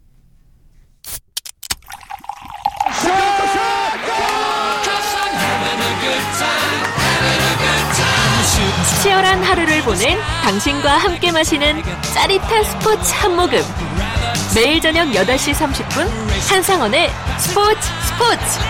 치열한 9.04 9.42
하루를 9.42 9.82
보낸 9.82 10.18
당신과 10.44 10.96
함께 10.96 11.30
마시는 11.30 11.82
짜릿한 12.14 12.64
스포츠 12.64 13.12
한 13.12 13.36
모금. 13.36 13.58
매일 14.56 14.80
저녁 14.80 15.08
8시 15.08 15.52
30분 15.52 16.06
한상원의 16.50 17.10
스포츠 17.38 17.80
스포츠. 18.08 18.60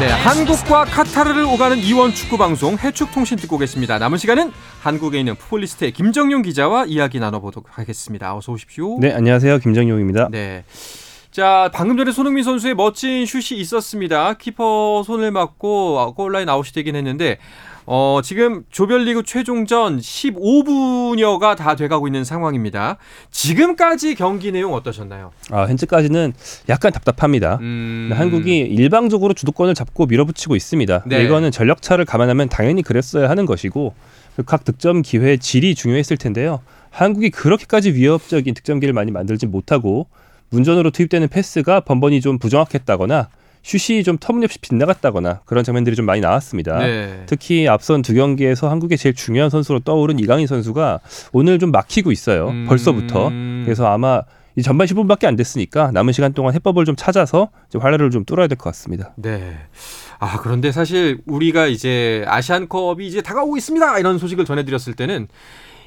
네, 0.00 0.08
한국과 0.08 0.86
카타르를 0.86 1.44
오가는 1.44 1.76
이원 1.80 2.14
축구 2.14 2.38
방송 2.38 2.78
해축 2.78 3.12
통신 3.12 3.36
듣고 3.36 3.58
계십니다. 3.58 3.98
남은 3.98 4.16
시간은 4.16 4.50
한국에 4.80 5.18
있는 5.18 5.34
풋볼리스트의 5.34 5.92
김정용 5.92 6.40
기자와 6.40 6.86
이야기 6.86 7.20
나눠보도록 7.20 7.68
하겠습니다. 7.76 8.34
어서 8.34 8.52
오십시오. 8.52 8.98
네, 9.00 9.12
안녕하세요. 9.12 9.58
김정용입니다. 9.58 10.28
네. 10.30 10.64
자, 11.38 11.70
방금 11.72 11.96
전에 11.96 12.10
손흥민 12.10 12.42
선수의 12.42 12.74
멋진 12.74 13.24
슛이 13.24 13.60
있었습니다. 13.60 14.34
키퍼 14.34 15.04
손을 15.06 15.30
맞고 15.30 16.14
골라인 16.16 16.48
아웃이 16.48 16.72
되긴 16.72 16.96
했는데 16.96 17.38
어, 17.86 18.18
지금 18.24 18.64
조별리그 18.72 19.22
최종전 19.22 20.00
15분여가 20.00 21.56
다 21.56 21.76
돼가고 21.76 22.08
있는 22.08 22.24
상황입니다. 22.24 22.96
지금까지 23.30 24.16
경기 24.16 24.50
내용 24.50 24.74
어떠셨나요? 24.74 25.30
아, 25.52 25.66
현재까지는 25.66 26.32
약간 26.70 26.90
답답합니다. 26.90 27.58
음... 27.60 28.10
한국이 28.12 28.58
일방적으로 28.58 29.32
주도권을 29.32 29.74
잡고 29.76 30.06
밀어붙이고 30.06 30.56
있습니다. 30.56 31.04
네. 31.06 31.22
이거는 31.22 31.52
전력차를 31.52 32.04
감안하면 32.04 32.48
당연히 32.48 32.82
그랬어야 32.82 33.30
하는 33.30 33.46
것이고 33.46 33.94
각 34.44 34.64
득점 34.64 35.02
기회의 35.02 35.38
질이 35.38 35.76
중요했을 35.76 36.16
텐데요. 36.16 36.62
한국이 36.90 37.30
그렇게까지 37.30 37.92
위협적인 37.92 38.54
득점기를 38.54 38.92
많이 38.92 39.12
만들지 39.12 39.46
못하고 39.46 40.08
문전으로 40.50 40.90
투입되는 40.90 41.28
패스가 41.28 41.80
번번이 41.80 42.20
좀 42.20 42.38
부정확했다거나 42.38 43.28
슛이 43.62 44.02
좀 44.04 44.16
터무니없이 44.18 44.60
빗나갔다거나 44.60 45.40
그런 45.44 45.62
장면들이 45.64 45.94
좀 45.96 46.06
많이 46.06 46.20
나왔습니다. 46.20 46.78
네. 46.78 47.24
특히 47.26 47.68
앞선 47.68 48.02
두 48.02 48.14
경기에서 48.14 48.70
한국의 48.70 48.96
제일 48.96 49.14
중요한 49.14 49.50
선수로 49.50 49.80
떠오른 49.80 50.18
이강인 50.18 50.46
선수가 50.46 51.00
오늘 51.32 51.58
좀 51.58 51.70
막히고 51.70 52.10
있어요. 52.12 52.48
음. 52.48 52.66
벌써부터. 52.68 53.30
그래서 53.64 53.86
아마 53.86 54.22
이 54.56 54.62
전반 54.62 54.86
10분밖에 54.86 55.26
안 55.26 55.36
됐으니까 55.36 55.90
남은 55.92 56.12
시간 56.12 56.32
동안 56.32 56.54
해법을 56.54 56.84
좀 56.84 56.96
찾아서 56.96 57.50
활로를 57.78 58.10
좀 58.10 58.24
뚫어야 58.24 58.46
될 58.46 58.56
것 58.56 58.64
같습니다. 58.70 59.12
네. 59.16 59.56
아, 60.18 60.40
그런데 60.40 60.72
사실 60.72 61.18
우리가 61.26 61.66
이제 61.66 62.24
아시안컵이 62.26 63.06
이제 63.06 63.20
다가오고 63.22 63.56
있습니다. 63.56 63.98
이런 63.98 64.18
소식을 64.18 64.44
전해드렸을 64.46 64.94
때는 64.94 65.28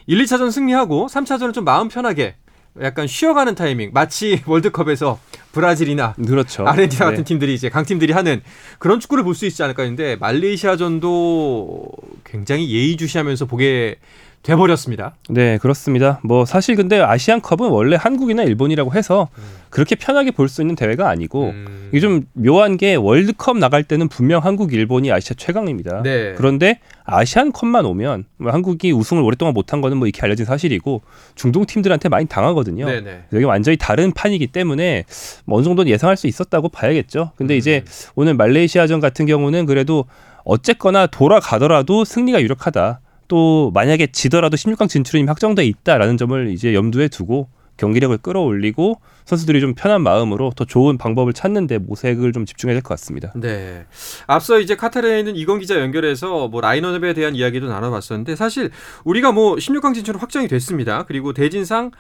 1, 0.07 0.23
2차전 0.23 0.51
승리하고 0.51 1.07
3차전은 1.07 1.53
좀 1.53 1.63
마음 1.65 1.87
편하게 1.89 2.35
약간 2.79 3.05
쉬어가는 3.07 3.55
타이밍. 3.55 3.91
마치 3.93 4.41
월드컵에서 4.47 5.19
브라질이나 5.51 6.13
그렇죠. 6.13 6.65
아르헨티나 6.65 7.03
같은 7.05 7.17
네. 7.17 7.23
팀들이 7.25 7.53
이제 7.53 7.69
강팀들이 7.69 8.13
하는 8.13 8.41
그런 8.79 8.99
축구를 9.01 9.23
볼 9.25 9.35
수 9.35 9.45
있지 9.45 9.61
않을까 9.63 9.83
했는데 9.83 10.15
말레이시아전도 10.17 11.91
굉장히 12.23 12.71
예의주시하면서 12.71 13.45
보게 13.45 13.97
돼버렸습니다. 14.43 15.15
네, 15.29 15.57
그렇습니다. 15.59 16.19
뭐 16.23 16.45
사실 16.45 16.75
근데 16.75 16.99
아시안컵은 16.99 17.69
원래 17.69 17.95
한국이나 17.95 18.41
일본이라고 18.43 18.93
해서 18.93 19.29
그렇게 19.69 19.95
편하게 19.95 20.31
볼 20.31 20.49
수 20.49 20.61
있는 20.61 20.75
대회가 20.75 21.09
아니고 21.09 21.49
음. 21.51 21.87
이게 21.91 21.99
좀 22.01 22.25
묘한 22.33 22.75
게 22.75 22.95
월드컵 22.95 23.57
나갈 23.57 23.83
때는 23.83 24.07
분명 24.09 24.43
한국, 24.43 24.73
일본이 24.73 25.11
아시아 25.11 25.35
최강입니다. 25.37 26.01
네. 26.03 26.33
그런데 26.35 26.79
아시안컵만 27.05 27.85
오면 27.85 28.25
뭐 28.37 28.51
한국이 28.51 28.91
우승을 28.91 29.21
오랫동안 29.21 29.53
못한 29.53 29.79
거는 29.79 29.97
뭐 29.97 30.07
이렇게 30.07 30.21
알려진 30.23 30.45
사실이고 30.45 31.01
중동 31.35 31.65
팀들한테 31.65 32.09
많이 32.09 32.25
당하거든요. 32.25 32.85
네네. 32.85 33.25
여기 33.33 33.45
완전히 33.45 33.77
다른 33.77 34.11
판이기 34.11 34.47
때문에 34.47 35.05
뭐 35.45 35.57
어느 35.59 35.65
정도는 35.65 35.89
예상할 35.91 36.17
수 36.17 36.27
있었다고 36.27 36.69
봐야겠죠. 36.69 37.31
근데 37.35 37.55
이제 37.55 37.83
오늘 38.15 38.33
말레이시아전 38.33 38.99
같은 38.99 39.25
경우는 39.25 39.67
그래도 39.67 40.05
어쨌거나 40.43 41.05
돌아가더라도 41.07 42.03
승리가 42.03 42.41
유력하다. 42.41 42.99
또 43.31 43.71
만약에 43.73 44.07
지더라도 44.07 44.57
16강 44.57 44.89
진출이 44.89 45.23
확정돼 45.23 45.63
있다라는 45.65 46.17
점을 46.17 46.49
이제 46.49 46.73
염두에 46.73 47.07
두고 47.07 47.47
경기력을 47.77 48.17
끌어올리고 48.17 48.99
선수들이 49.23 49.61
좀 49.61 49.73
편한 49.73 50.01
마음으로 50.01 50.51
더 50.53 50.65
좋은 50.65 50.97
방법을 50.97 51.31
찾는데 51.31 51.77
모색을 51.77 52.33
좀 52.33 52.45
집중해야 52.45 52.75
될 52.75 52.83
것 52.83 52.89
같습니다. 52.89 53.31
네. 53.35 53.85
앞서 54.27 54.59
이제 54.59 54.75
카타르에 54.75 55.19
있는 55.19 55.37
이건 55.37 55.59
기자 55.59 55.79
연결해서 55.79 56.49
뭐 56.49 56.59
라인업에 56.59 57.13
대한 57.13 57.33
이야기도 57.33 57.69
나눠봤었는데 57.69 58.35
사실 58.35 58.69
우리가 59.05 59.31
뭐 59.31 59.55
16강 59.55 59.93
진출은 59.95 60.19
확정이 60.19 60.49
됐습니다. 60.49 61.05
그리고 61.07 61.31
대진상 61.31 61.91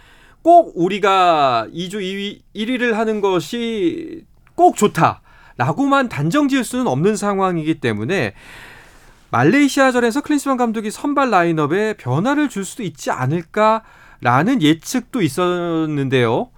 꼭 0.41 0.73
우리가 0.75 1.67
2주 1.73 1.93
2위 2.01 2.41
1위를 2.53 2.91
하는 2.91 3.21
것이 3.21 4.25
꼭 4.55 4.75
좋다 4.75 5.21
라고만 5.55 6.09
단정 6.09 6.49
지을 6.49 6.65
수는 6.65 6.87
없는 6.87 7.15
상황이기 7.15 7.79
때문에 7.79 8.33
말레이시아전에서 9.31 10.21
클린스만 10.21 10.57
감독이 10.57 10.91
선발 10.91 11.31
라인업에 11.31 11.93
변화를 11.93 12.49
줄 12.49 12.65
수도 12.65 12.83
있지 12.83 13.11
않을까라는 13.11 14.61
예측도 14.61 15.21
있었는데요. 15.21 16.49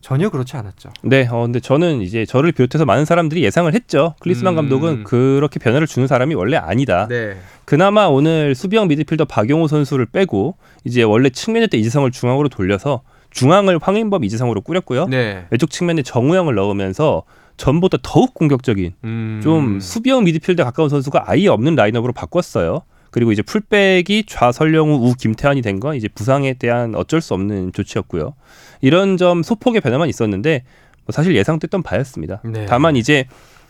전혀 0.00 0.30
그렇지 0.30 0.56
않았죠. 0.56 0.90
네, 1.02 1.26
어, 1.28 1.42
근데 1.42 1.58
저는 1.58 2.02
이제 2.02 2.24
저를 2.24 2.52
비롯해서 2.52 2.84
많은 2.84 3.04
사람들이 3.04 3.42
예상을 3.42 3.72
했죠. 3.74 4.14
클리스만 4.20 4.52
음. 4.52 4.56
감독은 4.56 5.04
그렇게 5.04 5.58
변화를 5.58 5.86
주는 5.88 6.06
사람이 6.06 6.34
원래 6.34 6.56
아니다. 6.56 7.08
네. 7.08 7.36
그나마 7.64 8.06
오늘 8.06 8.54
수비형 8.54 8.86
미드필더 8.88 9.24
박용호 9.24 9.66
선수를 9.66 10.06
빼고 10.06 10.56
이제 10.84 11.02
원래 11.02 11.30
측면이었던 11.30 11.80
이재성을 11.80 12.08
중앙으로 12.12 12.48
돌려서 12.48 13.02
중앙을 13.30 13.78
황인범 13.82 14.24
이재성으로 14.24 14.60
꾸렸고요. 14.60 15.06
네. 15.06 15.46
왼쪽 15.50 15.70
측면에 15.70 16.02
정우영을 16.02 16.54
넣으면서 16.54 17.24
전보다 17.58 17.98
더욱 18.02 18.32
공격적인 18.32 18.94
음. 19.04 19.40
좀 19.42 19.80
수비형 19.80 20.24
미드필더 20.24 20.64
가까운 20.64 20.88
선수가 20.88 21.24
아예 21.26 21.48
없는 21.48 21.74
라인업으로 21.74 22.12
바꿨어요. 22.14 22.82
그리고 23.10 23.32
이제 23.32 23.42
풀백이 23.42 24.24
좌설령우 24.26 25.06
우 25.08 25.14
김태환이 25.14 25.60
된 25.62 25.80
건 25.80 25.96
이제 25.96 26.08
부상에 26.08 26.54
대한 26.54 26.94
어쩔 26.94 27.20
수 27.20 27.34
없는 27.34 27.72
조치였고요. 27.72 28.34
이런 28.80 29.16
점 29.16 29.42
소폭의 29.42 29.80
변화만 29.80 30.08
있었는데 30.08 30.64
뭐 31.06 31.12
사실 31.12 31.34
예상됐던 31.36 31.82
바였습니다. 31.82 32.40
네. 32.44 32.66
다만 32.66 32.96
이제 32.96 33.26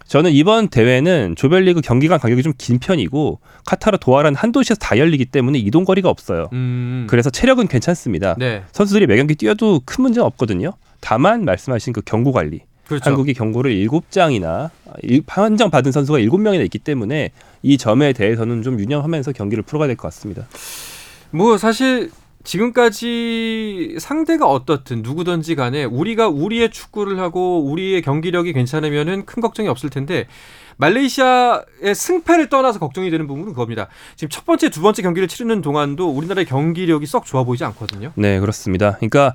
저는 0.07 0.33
이번 0.33 0.69
대회는 0.69 1.35
조별리그 1.37 1.83
경기간 1.83 2.19
간격이 2.19 2.43
좀 2.43 2.53
긴 2.59 2.79
편이고 2.79 3.41
카타르 3.67 3.99
도하라는 3.99 4.37
한 4.37 4.53
도시에서 4.53 4.79
다 4.81 4.99
열리기 4.99 5.27
때문에 5.27 5.59
이동 5.59 5.85
거리가 5.85 6.09
없어요. 6.09 6.49
음. 6.55 7.07
그래서 7.09 7.29
체력은 7.31 7.69
괜찮습니다. 7.69 8.35
네. 8.39 8.63
선수들이 8.73 9.07
매 9.07 9.17
경기 9.17 9.35
뛰어도 9.35 9.81
큰 9.85 10.03
문제는 10.03 10.25
없거든요. 10.27 10.73
다만 11.01 11.45
말씀하신 11.45 11.93
그 11.93 12.01
경고 12.01 12.33
관리. 12.33 12.63
그렇죠. 12.89 13.11
한국이 13.11 13.35
경고를 13.35 13.71
일곱 13.73 14.11
장이나 14.11 14.71
판정 15.27 15.71
받은 15.71 15.93
선수가 15.93 16.19
일곱 16.19 16.39
명이나 16.39 16.65
있기 16.65 16.79
때문에 16.79 17.31
이 17.63 17.79
점에 17.79 18.13
대해서는 18.13 18.63
좀 18.63 18.81
유념하면서 18.81 19.33
경기를 19.33 19.63
풀어가야 19.63 19.87
될 19.89 19.97
것 19.97 20.09
같습니다. 20.09 20.47
뭐 21.31 21.59
사실 21.59 22.11
지금까지 22.45 23.97
상대가 23.99 24.47
어떻든 24.47 25.03
누구든지 25.03 25.55
간에 25.55 25.85
우리가 25.85 26.29
우리의 26.29 26.71
축구를 26.71 27.19
하고 27.19 27.63
우리의 27.65 28.01
경기력이 28.01 28.53
괜찮으면은 28.55 29.27
큰 29.27 29.43
걱정이 29.43 29.69
없을 29.69 29.91
텐데 29.91 30.27
말레이시아의 30.79 31.95
승패를 31.95 32.49
떠나서 32.49 32.79
걱정이 32.79 33.11
되는 33.11 33.27
부분은 33.27 33.49
그겁니다. 33.53 33.89
지금 34.17 34.31
첫 34.31 34.47
번째, 34.47 34.71
두 34.71 34.81
번째 34.81 35.03
경기를 35.03 35.29
치르는 35.29 35.61
동안도 35.61 36.09
우리나라의 36.09 36.47
경기력이 36.47 37.05
썩 37.05 37.27
좋아 37.27 37.43
보이지 37.45 37.65
않거든요. 37.65 38.13
네, 38.15 38.39
그렇습니다. 38.41 38.93
그러니까 38.93 39.35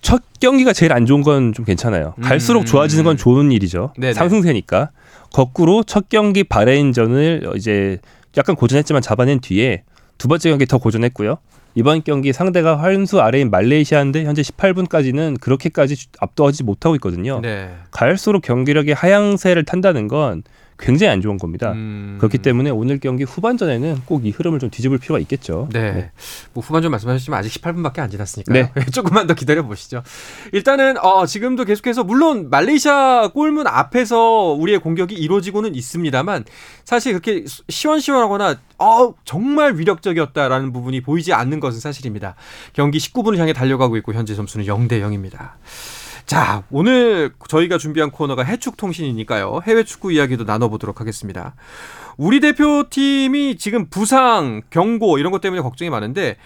첫 0.00 0.22
경기가 0.40 0.72
제일 0.72 0.92
안 0.92 1.06
좋은 1.06 1.22
건 1.22 1.52
좀 1.52 1.64
괜찮아요. 1.64 2.14
갈수록 2.22 2.60
음. 2.60 2.64
좋아지는 2.64 3.04
건 3.04 3.16
좋은 3.16 3.52
일이죠. 3.52 3.92
네네. 3.98 4.14
상승세니까. 4.14 4.90
거꾸로 5.32 5.82
첫 5.84 6.08
경기 6.08 6.42
바레인전을 6.44 7.52
이제 7.56 7.98
약간 8.36 8.56
고전했지만 8.56 9.02
잡아낸 9.02 9.40
뒤에 9.40 9.82
두 10.18 10.28
번째 10.28 10.50
경기 10.50 10.66
더 10.66 10.78
고전했고요. 10.78 11.38
이번 11.76 12.02
경기 12.02 12.32
상대가 12.32 12.78
활수 12.78 13.20
아래인 13.20 13.50
말레이시아인데 13.50 14.24
현재 14.24 14.42
18분까지는 14.42 15.38
그렇게까지 15.40 16.08
압도하지 16.18 16.64
못하고 16.64 16.96
있거든요. 16.96 17.40
네. 17.40 17.70
갈수록 17.92 18.40
경기력의 18.42 18.94
하향세를 18.94 19.64
탄다는 19.64 20.08
건 20.08 20.42
굉장히 20.80 21.12
안 21.12 21.20
좋은 21.20 21.36
겁니다. 21.38 21.72
음. 21.72 22.16
그렇기 22.18 22.38
때문에 22.38 22.70
오늘 22.70 22.98
경기 22.98 23.24
후반전에는 23.24 24.02
꼭 24.06 24.24
이 24.24 24.30
흐름을 24.30 24.58
좀 24.58 24.70
뒤집을 24.70 24.98
필요가 24.98 25.18
있겠죠. 25.20 25.68
네. 25.72 26.10
뭐 26.52 26.62
후반전 26.62 26.90
말씀하셨지만 26.90 27.38
아직 27.40 27.60
18분밖에 27.62 28.00
안 28.00 28.10
지났으니까요. 28.10 28.68
네. 28.74 28.84
조금만 28.92 29.26
더 29.26 29.34
기다려 29.34 29.62
보시죠. 29.64 30.02
일단은 30.52 30.98
어, 30.98 31.24
지금도 31.26 31.64
계속해서 31.64 32.04
물론 32.04 32.50
말레이시아 32.50 33.28
골문 33.28 33.66
앞에서 33.66 34.54
우리의 34.58 34.78
공격이 34.80 35.14
이루어지고는 35.14 35.74
있습니다만 35.74 36.44
사실 36.84 37.12
그렇게 37.12 37.46
수- 37.46 37.62
시원시원하거나 37.68 38.56
어, 38.78 39.14
정말 39.24 39.76
위력적이었다라는 39.76 40.72
부분이 40.72 41.00
보이지 41.02 41.32
않는 41.32 41.60
것은 41.60 41.80
사실입니다. 41.80 42.34
경기 42.72 42.98
19분을 42.98 43.36
향해 43.38 43.52
달려가고 43.52 43.96
있고 43.98 44.12
현재 44.14 44.34
점수는 44.34 44.66
0대 44.66 45.00
0입니다. 45.02 45.52
자, 46.26 46.62
오늘 46.70 47.32
저희가 47.48 47.78
준비한 47.78 48.10
코너가 48.10 48.42
해축 48.42 48.76
통신이니까요. 48.76 49.60
해외 49.64 49.84
축구 49.84 50.12
이야기도 50.12 50.44
나눠보도록 50.44 51.00
하겠습니다. 51.00 51.54
우리 52.16 52.40
대표팀이 52.40 53.56
지금 53.58 53.86
부상, 53.88 54.62
경고 54.70 55.18
이런 55.18 55.32
것 55.32 55.40
때문에 55.40 55.62
걱정이 55.62 55.90
많은데 55.90 56.36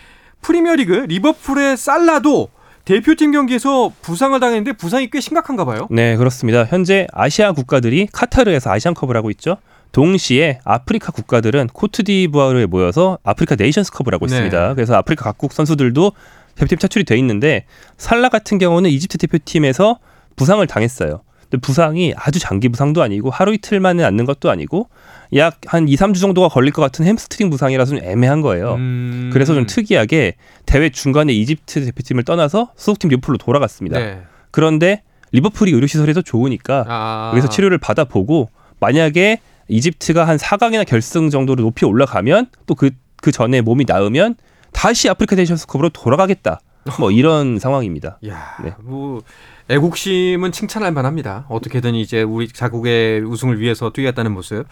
프리미어리그 0.40 0.92
리버풀의 1.08 1.76
살라도 1.76 2.48
대표팀 2.84 3.32
경기에서 3.32 3.92
부상을 4.02 4.38
당했는데 4.38 4.74
부상이 4.74 5.08
꽤 5.10 5.20
심각한가 5.20 5.64
봐요. 5.64 5.88
네, 5.90 6.16
그렇습니다. 6.16 6.64
현재 6.64 7.06
아시아 7.12 7.52
국가들이 7.52 8.08
카타르에서 8.12 8.70
아시안컵을 8.70 9.16
하고 9.16 9.30
있죠. 9.30 9.56
동시에 9.92 10.58
아프리카 10.64 11.12
국가들은 11.12 11.68
코트디부아르에 11.72 12.66
모여서 12.66 13.18
아프리카 13.22 13.54
네이션스컵을 13.54 14.12
하고 14.12 14.26
네. 14.26 14.34
있습니다. 14.34 14.74
그래서 14.74 14.96
아프리카 14.96 15.24
각국 15.24 15.52
선수들도 15.52 16.12
대표팀 16.56 16.78
차출이 16.78 17.04
돼 17.04 17.16
있는데 17.18 17.64
살라 17.96 18.28
같은 18.28 18.58
경우는 18.58 18.90
이집트 18.90 19.18
대표팀에서 19.18 19.98
부상을 20.36 20.66
당했어요. 20.66 21.22
근데 21.42 21.58
부상이 21.60 22.14
아주 22.16 22.38
장기 22.38 22.68
부상도 22.68 23.02
아니고 23.02 23.30
하루 23.30 23.52
이틀 23.54 23.80
만에 23.80 24.02
낫는 24.02 24.24
것도 24.24 24.50
아니고 24.50 24.88
약 25.36 25.58
한 25.66 25.88
2, 25.88 25.94
3주 25.96 26.20
정도가 26.20 26.48
걸릴 26.48 26.72
것 26.72 26.82
같은 26.82 27.04
햄스트링 27.04 27.50
부상이라서 27.50 27.96
좀 27.96 28.04
애매한 28.04 28.40
거예요. 28.40 28.74
음. 28.74 29.30
그래서 29.32 29.54
좀 29.54 29.66
특이하게 29.66 30.34
대회 30.66 30.90
중간에 30.90 31.32
이집트 31.32 31.84
대표팀을 31.86 32.24
떠나서 32.24 32.70
소속팀 32.76 33.10
리버풀로 33.10 33.38
돌아갔습니다. 33.38 33.98
네. 33.98 34.22
그런데 34.50 35.02
리버풀이 35.32 35.72
의료시설이 35.72 36.14
더 36.14 36.22
좋으니까 36.22 36.84
아. 36.88 37.30
여기서 37.32 37.48
치료를 37.48 37.78
받아보고 37.78 38.50
만약에 38.80 39.40
이집트가 39.68 40.26
한 40.28 40.36
4강이나 40.36 40.86
결승 40.86 41.30
정도로 41.30 41.62
높이 41.62 41.84
올라가면 41.84 42.46
또 42.66 42.74
그 42.74 42.90
그 43.24 43.32
전에 43.32 43.62
몸이 43.62 43.86
나으면 43.88 44.36
다시 44.74 45.08
아프리카 45.08 45.34
네이션스컵으로 45.36 45.88
돌아가겠다. 45.88 46.60
뭐 46.98 47.10
이런 47.10 47.58
상황입니다. 47.60 48.18
야, 48.28 48.58
네. 48.62 48.72
뭐 48.82 49.22
애국심은 49.70 50.52
칭찬할 50.52 50.92
만합니다. 50.92 51.46
어떻게든 51.48 51.94
이제 51.94 52.20
우리 52.20 52.48
자국의 52.48 53.22
우승을 53.22 53.58
위해서 53.58 53.88
뛰겠다는 53.90 54.32
모습. 54.32 54.66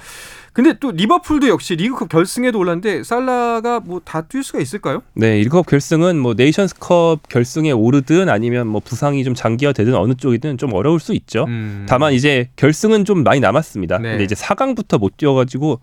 근데 0.52 0.74
또 0.78 0.90
리버풀도 0.90 1.48
역시 1.48 1.74
리그컵 1.76 2.10
결승에도 2.10 2.58
올랐는데 2.58 3.02
살라가 3.04 3.80
뭐 3.80 4.00
다 4.04 4.20
뛸 4.20 4.42
수가 4.42 4.60
있을까요? 4.60 5.00
네, 5.14 5.40
일컵 5.40 5.64
결승은 5.64 6.18
뭐 6.18 6.34
네이션스컵 6.34 7.26
결승에 7.30 7.70
오르든 7.70 8.28
아니면 8.28 8.66
뭐 8.66 8.82
부상이 8.84 9.24
좀 9.24 9.32
장기화되든 9.34 9.94
어느 9.94 10.12
쪽이든 10.12 10.58
좀 10.58 10.74
어려울 10.74 11.00
수 11.00 11.14
있죠. 11.14 11.44
음. 11.48 11.86
다만 11.88 12.12
이제 12.12 12.50
결승은 12.56 13.06
좀 13.06 13.22
많이 13.24 13.40
남았습니다. 13.40 13.96
네. 13.96 14.10
근데 14.10 14.24
이제 14.24 14.34
4강부터 14.34 14.98
못 15.00 15.16
뛰어가지고 15.16 15.80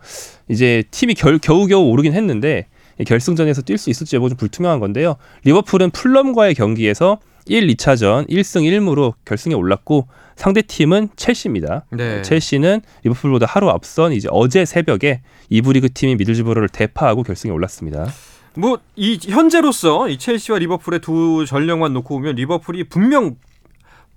이제 0.50 0.84
팀이 0.92 1.16
결, 1.16 1.40
겨우겨우 1.40 1.82
오르긴 1.90 2.14
했는데 2.14 2.68
이 2.68 2.79
결승전에서 3.06 3.62
뛸 3.64 3.78
수 3.78 3.90
있을지 3.90 4.16
여부 4.16 4.30
좀 4.30 4.38
불투명한 4.38 4.80
건데요. 4.80 5.16
리버풀은 5.46 5.92
풀럼과의 5.92 6.54
경기에서 6.56 7.20
1, 7.46 7.68
2차전 7.68 8.30
1승 8.30 8.62
1무로 8.64 9.14
결승에 9.26 9.54
올랐고 9.56 10.08
상대 10.36 10.62
팀은 10.62 11.10
첼시입니다. 11.16 11.86
네. 11.92 12.22
첼시는 12.22 12.82
리버풀보다 13.04 13.46
하루 13.46 13.70
앞선 13.70 14.14
이제 14.14 14.28
어제 14.32 14.66
새벽에 14.66 15.22
이부 15.50 15.74
리그 15.74 15.92
팀인 15.92 16.18
미들즈버러를 16.18 16.70
대파하고 16.70 17.24
결승에 17.24 17.52
올랐습니다. 17.52 18.08
뭐 18.56 18.78
이 18.96 19.18
현재로서 19.24 20.10
이 20.10 20.18
첼시와 20.18 20.60
리버풀의 20.60 21.00
두 21.00 21.46
전력만 21.46 21.94
놓고 21.94 22.16
보면 22.16 22.36
리버풀이 22.36 22.84
분명 22.86 23.38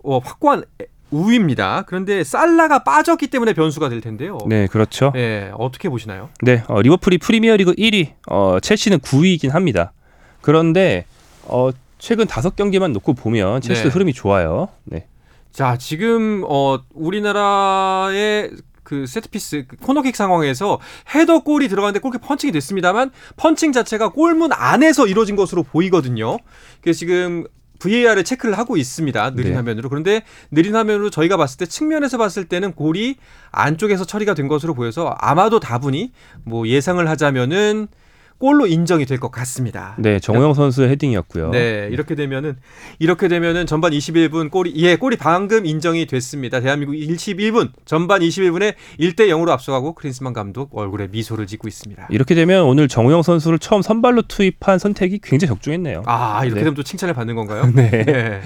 어, 0.03 0.19
확고한 0.19 0.65
우위입니다. 1.13 1.85
그런데 1.87 2.25
살라가 2.25 2.83
빠졌기 2.83 3.29
때문에 3.29 3.53
변수가 3.53 3.89
될 3.89 4.01
텐데요. 4.01 4.39
네, 4.47 4.67
그렇죠. 4.67 5.13
예, 5.15 5.53
어떻게 5.57 5.89
보시나요? 5.89 6.31
네, 6.43 6.65
어, 6.67 6.83
리버풀이 6.83 7.19
프리미어리그 7.19 7.75
1위, 7.75 8.15
어, 8.29 8.59
첼시는 8.61 8.99
9위이긴 8.99 9.51
합니다. 9.51 9.93
그런데 10.41 11.05
어, 11.45 11.71
최근 11.99 12.27
다섯 12.27 12.57
경기만 12.57 12.93
놓고 12.93 13.15
보면 13.15 13.61
첼시도 13.61 13.91
네. 13.91 13.93
흐름이 13.93 14.13
좋아요. 14.13 14.69
네, 14.85 15.07
자, 15.53 15.77
지금 15.77 16.43
어 16.49 16.81
우리나라의 16.95 18.51
그 18.83 19.07
세트피스 19.07 19.67
그 19.69 19.77
코너킥 19.77 20.17
상황에서 20.17 20.81
헤더 21.15 21.45
골이 21.45 21.69
들어가는데 21.69 22.01
골키 22.01 22.19
펀칭이 22.19 22.53
됐습니다만 22.53 23.11
펀칭 23.37 23.73
자체가 23.73 24.09
골문 24.09 24.51
안에서 24.53 25.07
이루어진 25.07 25.37
것으로 25.37 25.63
보이거든요. 25.63 26.39
그래서 26.81 26.99
지금 26.99 27.45
VAR을 27.83 28.25
체크를 28.25 28.57
하고 28.57 28.77
있습니다. 28.77 29.31
느린 29.35 29.51
네. 29.51 29.57
화면으로. 29.57 29.89
그런데 29.89 30.23
느린 30.51 30.75
화면으로 30.77 31.11
저희가 31.11 31.37
봤을 31.37 31.59
때 31.59 31.67
측면에서 31.67 32.19
봤을 32.19 32.45
때는 32.45 32.73
골이 32.73 33.17
안쪽에서 33.51 34.05
처리가 34.05 34.35
된 34.35 34.49
것으로 34.49 34.75
보여서 34.75 35.17
아마도 35.19 35.59
다분히 35.61 36.13
뭐 36.45 36.67
예상을 36.69 37.07
하자면은 37.09 37.89
골로 38.43 38.67
인정이 38.67 39.07
될 39.07 39.21
것 39.23 39.31
같습니다. 39.31 39.95
네, 39.99 40.19
정우영 40.19 40.55
선수의 40.55 40.89
헤딩이었고요. 40.89 41.51
네, 41.51 41.89
이렇게 41.93 42.17
되면은 42.17 42.57
이렇게 42.99 43.29
되면은 43.29 43.67
전반 43.67 43.93
21분 43.93 44.51
골이 44.51 44.73
예, 44.79 44.97
골이 44.97 45.15
방금 45.15 45.65
인정이 45.65 46.07
됐습니다. 46.07 46.59
대한민국 46.59 46.95
21분 46.95 47.71
전반 47.85 48.21
21분에 48.21 48.75
1대 48.99 49.29
0으로 49.29 49.51
앞서가고 49.51 49.95
크린스만 49.95 50.33
감독 50.33 50.77
얼굴에 50.77 51.07
미소를 51.13 51.47
짓고 51.47 51.69
있습니다. 51.69 52.09
이렇게 52.11 52.35
되면 52.35 52.65
오늘 52.65 52.89
정우영 52.89 53.23
선수를 53.23 53.61
처음 53.61 53.81
선발로 53.81 54.23
투입한 54.23 54.81
선택이 54.81 55.21
굉장히 55.23 55.51
적중했네요. 55.51 56.03
아, 56.07 56.41
이렇게 56.45 56.55
네. 56.57 56.65
되면 56.65 56.75
또 56.75 56.83
칭찬을 56.83 57.15
받는 57.15 57.37
건가요? 57.37 57.71
네. 57.73 58.41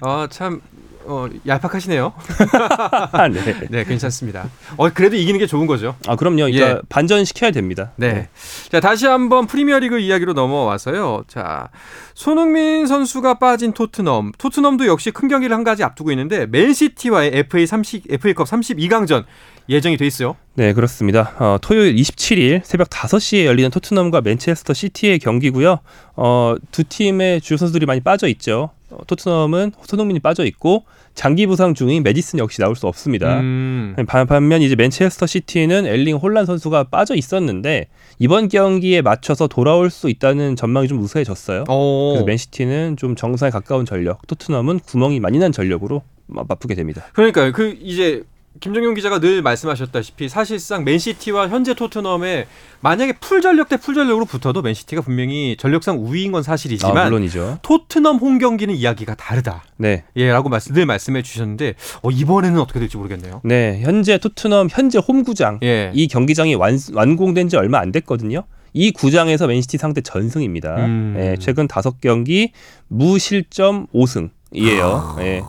아, 0.00 0.26
참 0.30 0.62
어, 1.06 1.28
얄팍하시네요. 1.46 2.12
아, 3.12 3.28
네. 3.28 3.68
네, 3.70 3.84
괜찮습니다. 3.84 4.48
어, 4.76 4.88
그래도 4.90 5.16
이기는 5.16 5.38
게 5.38 5.46
좋은 5.46 5.66
거죠. 5.66 5.96
아, 6.06 6.16
그럼요. 6.16 6.36
그러니까 6.36 6.68
예. 6.68 6.80
반전시켜야 6.88 7.50
됩니다. 7.50 7.92
네. 7.96 8.28
자, 8.70 8.80
다시 8.80 9.06
한번 9.06 9.46
프리미어리그 9.46 9.98
이야기로 9.98 10.32
넘어와서요. 10.32 11.24
자, 11.28 11.68
손흥민 12.14 12.86
선수가 12.86 13.38
빠진 13.38 13.72
토트넘. 13.72 14.32
토트넘도 14.38 14.86
역시 14.86 15.10
큰 15.10 15.28
경기를 15.28 15.54
한 15.54 15.64
가지 15.64 15.82
앞두고 15.84 16.10
있는데 16.12 16.46
맨시티와의 16.46 17.32
FA 17.34 17.66
30 17.66 18.04
FA컵 18.10 18.46
32강전 18.46 19.24
예정이 19.68 19.96
돼 19.96 20.06
있어요. 20.06 20.36
네, 20.54 20.72
그렇습니다. 20.72 21.32
어, 21.38 21.56
토요일 21.60 21.96
27일 21.96 22.62
새벽 22.64 22.90
5시에 22.90 23.44
열리는 23.44 23.70
토트넘과 23.70 24.20
맨체스터 24.20 24.74
시티의 24.74 25.18
경기고요. 25.18 25.80
어, 26.16 26.54
두 26.70 26.84
팀의 26.84 27.40
주요 27.40 27.56
선수들이 27.56 27.86
많이 27.86 28.00
빠져 28.00 28.28
있죠. 28.28 28.70
어, 28.94 29.04
토트넘은 29.06 29.72
손흥민이 29.82 30.20
빠져 30.20 30.44
있고 30.46 30.84
장기 31.14 31.46
부상 31.46 31.74
중인 31.74 32.02
매디슨 32.02 32.38
역시 32.38 32.60
나올 32.60 32.74
수 32.76 32.86
없습니다. 32.86 33.40
음. 33.40 33.94
반- 34.06 34.26
반면 34.26 34.62
이제 34.62 34.74
맨체스터 34.76 35.26
시티는 35.26 35.86
엘링 35.86 36.16
홀란 36.16 36.46
선수가 36.46 36.84
빠져 36.84 37.14
있었는데 37.14 37.86
이번 38.18 38.48
경기에 38.48 39.02
맞춰서 39.02 39.46
돌아올 39.46 39.90
수 39.90 40.08
있다는 40.10 40.56
전망이 40.56 40.88
좀 40.88 41.00
우세해졌어요. 41.00 41.64
어. 41.68 42.08
그래서 42.12 42.24
맨시티는 42.26 42.96
좀 42.96 43.14
정상에 43.16 43.50
가까운 43.50 43.84
전력, 43.86 44.26
토트넘은 44.26 44.80
구멍이 44.80 45.20
많이 45.20 45.38
난 45.38 45.52
전력으로 45.52 46.02
마- 46.26 46.44
맞붙게 46.48 46.74
됩니다. 46.74 47.04
그러니까 47.12 47.52
그 47.52 47.76
이제 47.80 48.22
김정용 48.60 48.94
기자가 48.94 49.18
늘 49.18 49.42
말씀하셨다시피 49.42 50.28
사실상 50.28 50.84
맨시티와 50.84 51.48
현재 51.48 51.74
토트넘에 51.74 52.46
만약에 52.80 53.14
풀 53.20 53.42
전력 53.42 53.68
대 53.68 53.76
풀 53.76 53.94
전력으로 53.94 54.24
붙어도 54.24 54.62
맨시티가 54.62 55.02
분명히 55.02 55.56
전력상 55.58 55.98
우위인 55.98 56.30
건 56.32 56.40
아, 56.40 56.42
사실이지만 56.42 57.04
물론이죠. 57.10 57.58
토트넘 57.62 58.18
홈 58.18 58.38
경기는 58.38 58.72
이야기가 58.74 59.16
다르다. 59.16 59.64
네. 59.76 60.04
예라고 60.16 60.48
말씀, 60.48 60.72
늘 60.74 60.86
말씀해 60.86 61.22
주셨는데 61.22 61.74
어, 62.02 62.10
이번에는 62.10 62.60
어떻게 62.60 62.78
될지 62.78 62.96
모르겠네요. 62.96 63.40
네, 63.44 63.80
현재 63.82 64.18
토트넘 64.18 64.68
현재 64.70 64.98
홈 64.98 65.24
구장 65.24 65.58
예. 65.64 65.90
이 65.92 66.06
경기장이 66.06 66.54
완, 66.54 66.78
완공된 66.92 67.48
지 67.48 67.56
얼마 67.56 67.80
안 67.80 67.90
됐거든요. 67.92 68.44
이 68.72 68.92
구장에서 68.92 69.46
맨시티 69.48 69.78
상대 69.78 70.00
전승입니다. 70.00 70.76
음. 70.76 71.16
예, 71.18 71.36
최근 71.40 71.66
다섯 71.68 72.00
경기 72.00 72.52
무실점 72.88 73.88
5승이에요. 73.94 74.80
아. 74.82 75.16
예. 75.20 75.42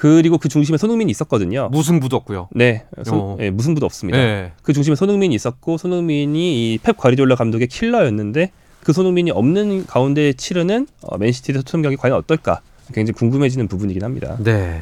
그리고 0.00 0.38
그 0.38 0.48
중심에 0.48 0.78
손흥민이 0.78 1.10
있었거든요. 1.10 1.68
무승부도 1.72 2.16
없고요. 2.16 2.48
네, 2.52 2.84
손- 3.04 3.18
어. 3.20 3.36
예, 3.38 3.50
무승부도 3.50 3.84
없습니다. 3.84 4.18
예. 4.18 4.52
그 4.62 4.72
중심에 4.72 4.96
손흥민이 4.96 5.34
있었고 5.34 5.76
손흥민이 5.76 6.72
이펩 6.72 6.94
과리졸라 6.96 7.34
감독의 7.34 7.66
킬러였는데 7.66 8.50
그 8.82 8.94
손흥민이 8.94 9.30
없는 9.30 9.84
가운데 9.84 10.32
치르는 10.32 10.86
어, 11.02 11.18
맨시티 11.18 11.52
토트넘 11.52 11.82
경기 11.82 11.96
과연 11.98 12.16
어떨까 12.16 12.62
굉장히 12.94 13.12
궁금해지는 13.12 13.68
부분이긴 13.68 14.02
합니다. 14.02 14.38
네. 14.42 14.80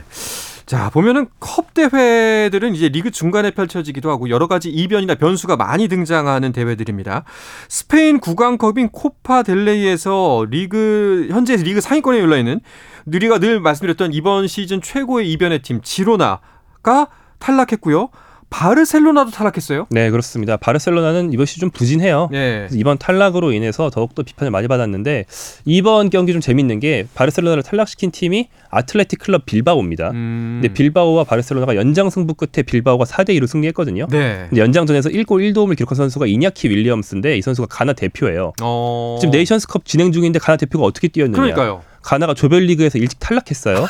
자, 0.68 0.90
보면은 0.90 1.28
컵 1.40 1.72
대회들은 1.72 2.74
이제 2.74 2.90
리그 2.90 3.11
중간에 3.11 3.52
펼쳐지기도 3.52 4.11
하고 4.11 4.28
여러 4.28 4.48
가지 4.48 4.68
이변이나 4.68 5.14
변수가 5.14 5.57
많이 5.57 5.88
등장하는 5.88 6.52
대회들입니다. 6.52 7.24
스페인 7.70 8.20
구강컵인 8.20 8.90
코파 8.90 9.44
델레이에서 9.44 10.44
리그 10.50 11.28
현재 11.31 11.57
리그 11.57 11.81
상위권에 11.81 12.20
올라 12.20 12.37
있는 12.37 12.61
누리가 13.07 13.38
늘 13.38 13.61
말씀드렸던 13.61 14.12
이번 14.12 14.46
시즌 14.46 14.83
최고의 14.83 15.33
이변의 15.33 15.62
팀 15.62 15.81
지로나가 15.81 17.09
탈락했고요. 17.38 18.11
바르셀로나도 18.50 19.30
탈락했어요. 19.30 19.87
네, 19.90 20.11
그렇습니다. 20.11 20.56
바르셀로나는 20.56 21.32
이번 21.32 21.46
시즌 21.46 21.61
좀 21.61 21.70
부진해요. 21.70 22.28
네. 22.32 22.66
이번 22.72 22.98
탈락으로 22.98 23.52
인해서 23.52 23.90
더욱더 23.90 24.22
비판을 24.22 24.50
많이 24.50 24.68
받았는데 24.68 25.26
이번 25.64 26.11
경기 26.11 26.32
좀 26.32 26.40
재밌는 26.40 26.80
게 26.80 27.06
바르셀로나를 27.14 27.62
탈락시킨 27.62 28.11
팀이 28.11 28.48
아틀레틱 28.70 29.18
클럽 29.18 29.44
빌바오입니다. 29.46 30.11
음. 30.11 30.61
근데 30.62 30.72
빌바오와 30.72 31.24
바르셀로나가 31.24 31.76
연장 31.76 32.08
승부 32.11 32.34
끝에 32.34 32.62
빌바오가 32.62 33.04
4대 33.04 33.30
2로 33.38 33.46
승리했거든요. 33.46 34.06
네. 34.11 34.46
근데 34.48 34.62
연장전에서 34.62 35.11
1골 35.11 35.52
1도움을 35.52 35.76
기록한 35.76 35.96
선수가 35.96 36.26
이냐키 36.26 36.68
윌리엄스인데 36.70 37.37
이 37.37 37.42
선수가 37.42 37.68
가나 37.70 37.92
대표예요. 37.92 38.54
어. 38.62 39.18
지금 39.20 39.30
네이션스컵 39.32 39.84
진행 39.84 40.11
중인데 40.11 40.38
가나 40.38 40.56
대표가 40.56 40.84
어떻게 40.84 41.08
뛰었느냐? 41.08 41.40
그러니까요. 41.40 41.82
가나가 42.08 42.32
조별리그에서 42.32 42.96
일찍 42.96 43.18
탈락했어요. 43.20 43.86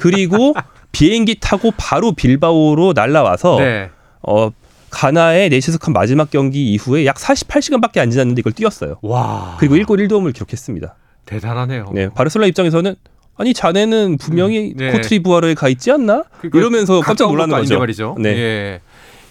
그리고 0.00 0.54
비행기 0.90 1.36
타고 1.38 1.70
바로 1.76 2.12
빌바오로 2.12 2.94
날라와서 2.94 3.56
네. 3.58 3.90
어 4.22 4.50
가나의 4.88 5.50
네이션스컵 5.50 5.92
마지막 5.92 6.30
경기 6.30 6.72
이후에 6.72 7.04
약 7.04 7.16
48시간밖에 7.16 7.98
안 7.98 8.10
지났는데 8.10 8.40
이걸 8.40 8.54
뛰었어요. 8.54 8.96
와. 9.02 9.56
그리고 9.60 9.74
1골 9.74 9.98
1도움을 10.08 10.32
기록했습니다. 10.32 10.94
대단하네요. 11.26 11.90
네, 11.92 12.08
바르셀로나 12.08 12.48
입장에서는 12.48 12.94
아니 13.36 13.52
자네는 13.52 14.16
분명히 14.16 14.72
음, 14.72 14.76
네. 14.78 14.92
코트리부아르에 14.92 15.52
가 15.52 15.68
있지 15.68 15.92
않나? 15.92 16.24
그러니까 16.38 16.58
이러면서 16.58 17.00
깜짝 17.02 17.28
놀라는 17.28 17.54
거죠. 17.54 17.78
말이죠. 17.78 18.16
네. 18.18 18.30
예. 18.30 18.80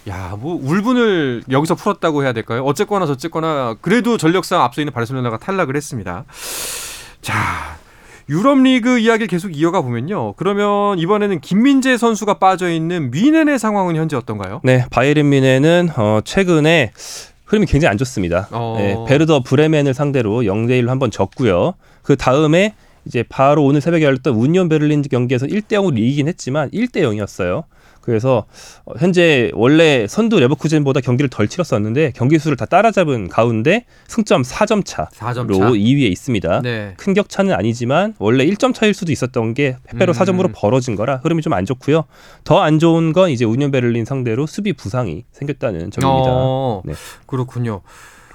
야, 0.08 0.36
뭐 0.38 0.60
울분을 0.62 1.42
여기서 1.50 1.74
풀었다고 1.74 2.22
해야 2.22 2.32
될까요? 2.32 2.62
어쨌거나 2.64 3.06
저쨌거나 3.06 3.74
그래도 3.80 4.16
전력상 4.16 4.62
앞서 4.62 4.80
있는 4.80 4.92
바르셀로나가 4.92 5.38
탈락을 5.38 5.74
했습니다. 5.74 6.24
자, 7.20 7.81
유럽 8.28 8.58
리그 8.58 8.98
이야기를 8.98 9.26
계속 9.26 9.56
이어가 9.56 9.82
보면요. 9.82 10.34
그러면 10.34 10.98
이번에는 10.98 11.40
김민재 11.40 11.96
선수가 11.96 12.34
빠져 12.34 12.70
있는 12.70 13.10
미넨의 13.10 13.58
상황은 13.58 13.96
현재 13.96 14.16
어떤가요? 14.16 14.60
네, 14.64 14.84
바이에른 14.90 15.28
뮌헨은 15.28 15.90
어, 15.96 16.20
최근에 16.24 16.92
흐름이 17.46 17.66
굉장히 17.66 17.90
안 17.90 17.98
좋습니다. 17.98 18.48
어. 18.50 18.76
네, 18.78 18.96
베르더 19.06 19.42
브레멘을 19.42 19.94
상대로 19.94 20.42
0대 20.42 20.82
1로 20.82 20.88
한번 20.88 21.10
졌고요. 21.10 21.74
그 22.02 22.16
다음에 22.16 22.74
이제 23.04 23.24
바로 23.28 23.64
오늘 23.64 23.80
새벽에 23.80 24.04
열렸던 24.04 24.34
우니온 24.34 24.68
베를린 24.68 25.02
경기에서 25.02 25.46
1대 25.46 25.72
0으로 25.72 25.98
이기긴 25.98 26.28
했지만 26.28 26.70
1대 26.70 26.98
0이었어요. 26.98 27.64
그래서 28.02 28.44
어, 28.84 28.92
현재 28.98 29.50
원래 29.54 30.06
선두 30.06 30.38
레버쿠젠보다 30.40 31.00
경기를 31.00 31.30
덜 31.30 31.48
치렀었는데 31.48 32.12
경기 32.14 32.38
수를 32.38 32.56
다 32.56 32.66
따라잡은 32.66 33.28
가운데 33.28 33.86
승점 34.08 34.42
4점 34.42 34.84
차로 34.84 35.08
4점 35.14 35.58
차. 35.58 35.64
2위에 35.70 36.10
있습니다. 36.10 36.60
네. 36.62 36.94
큰 36.98 37.14
격차는 37.14 37.54
아니지만 37.54 38.14
원래 38.18 38.44
1점 38.44 38.74
차일 38.74 38.92
수도 38.92 39.12
있었던 39.12 39.54
게 39.54 39.76
패배로 39.84 40.12
음. 40.12 40.14
4점으로 40.14 40.50
벌어진 40.54 40.96
거라 40.96 41.16
흐름이 41.16 41.40
좀 41.42 41.52
안 41.52 41.64
좋고요. 41.64 42.04
더 42.44 42.60
안 42.62 42.78
좋은 42.78 43.12
건 43.12 43.30
이제 43.30 43.44
우니온 43.44 43.70
베를린 43.70 44.04
상대로 44.04 44.46
수비 44.46 44.72
부상이 44.72 45.24
생겼다는 45.32 45.90
점입니다. 45.90 46.30
어, 46.30 46.82
네. 46.84 46.94
그렇군요. 47.26 47.82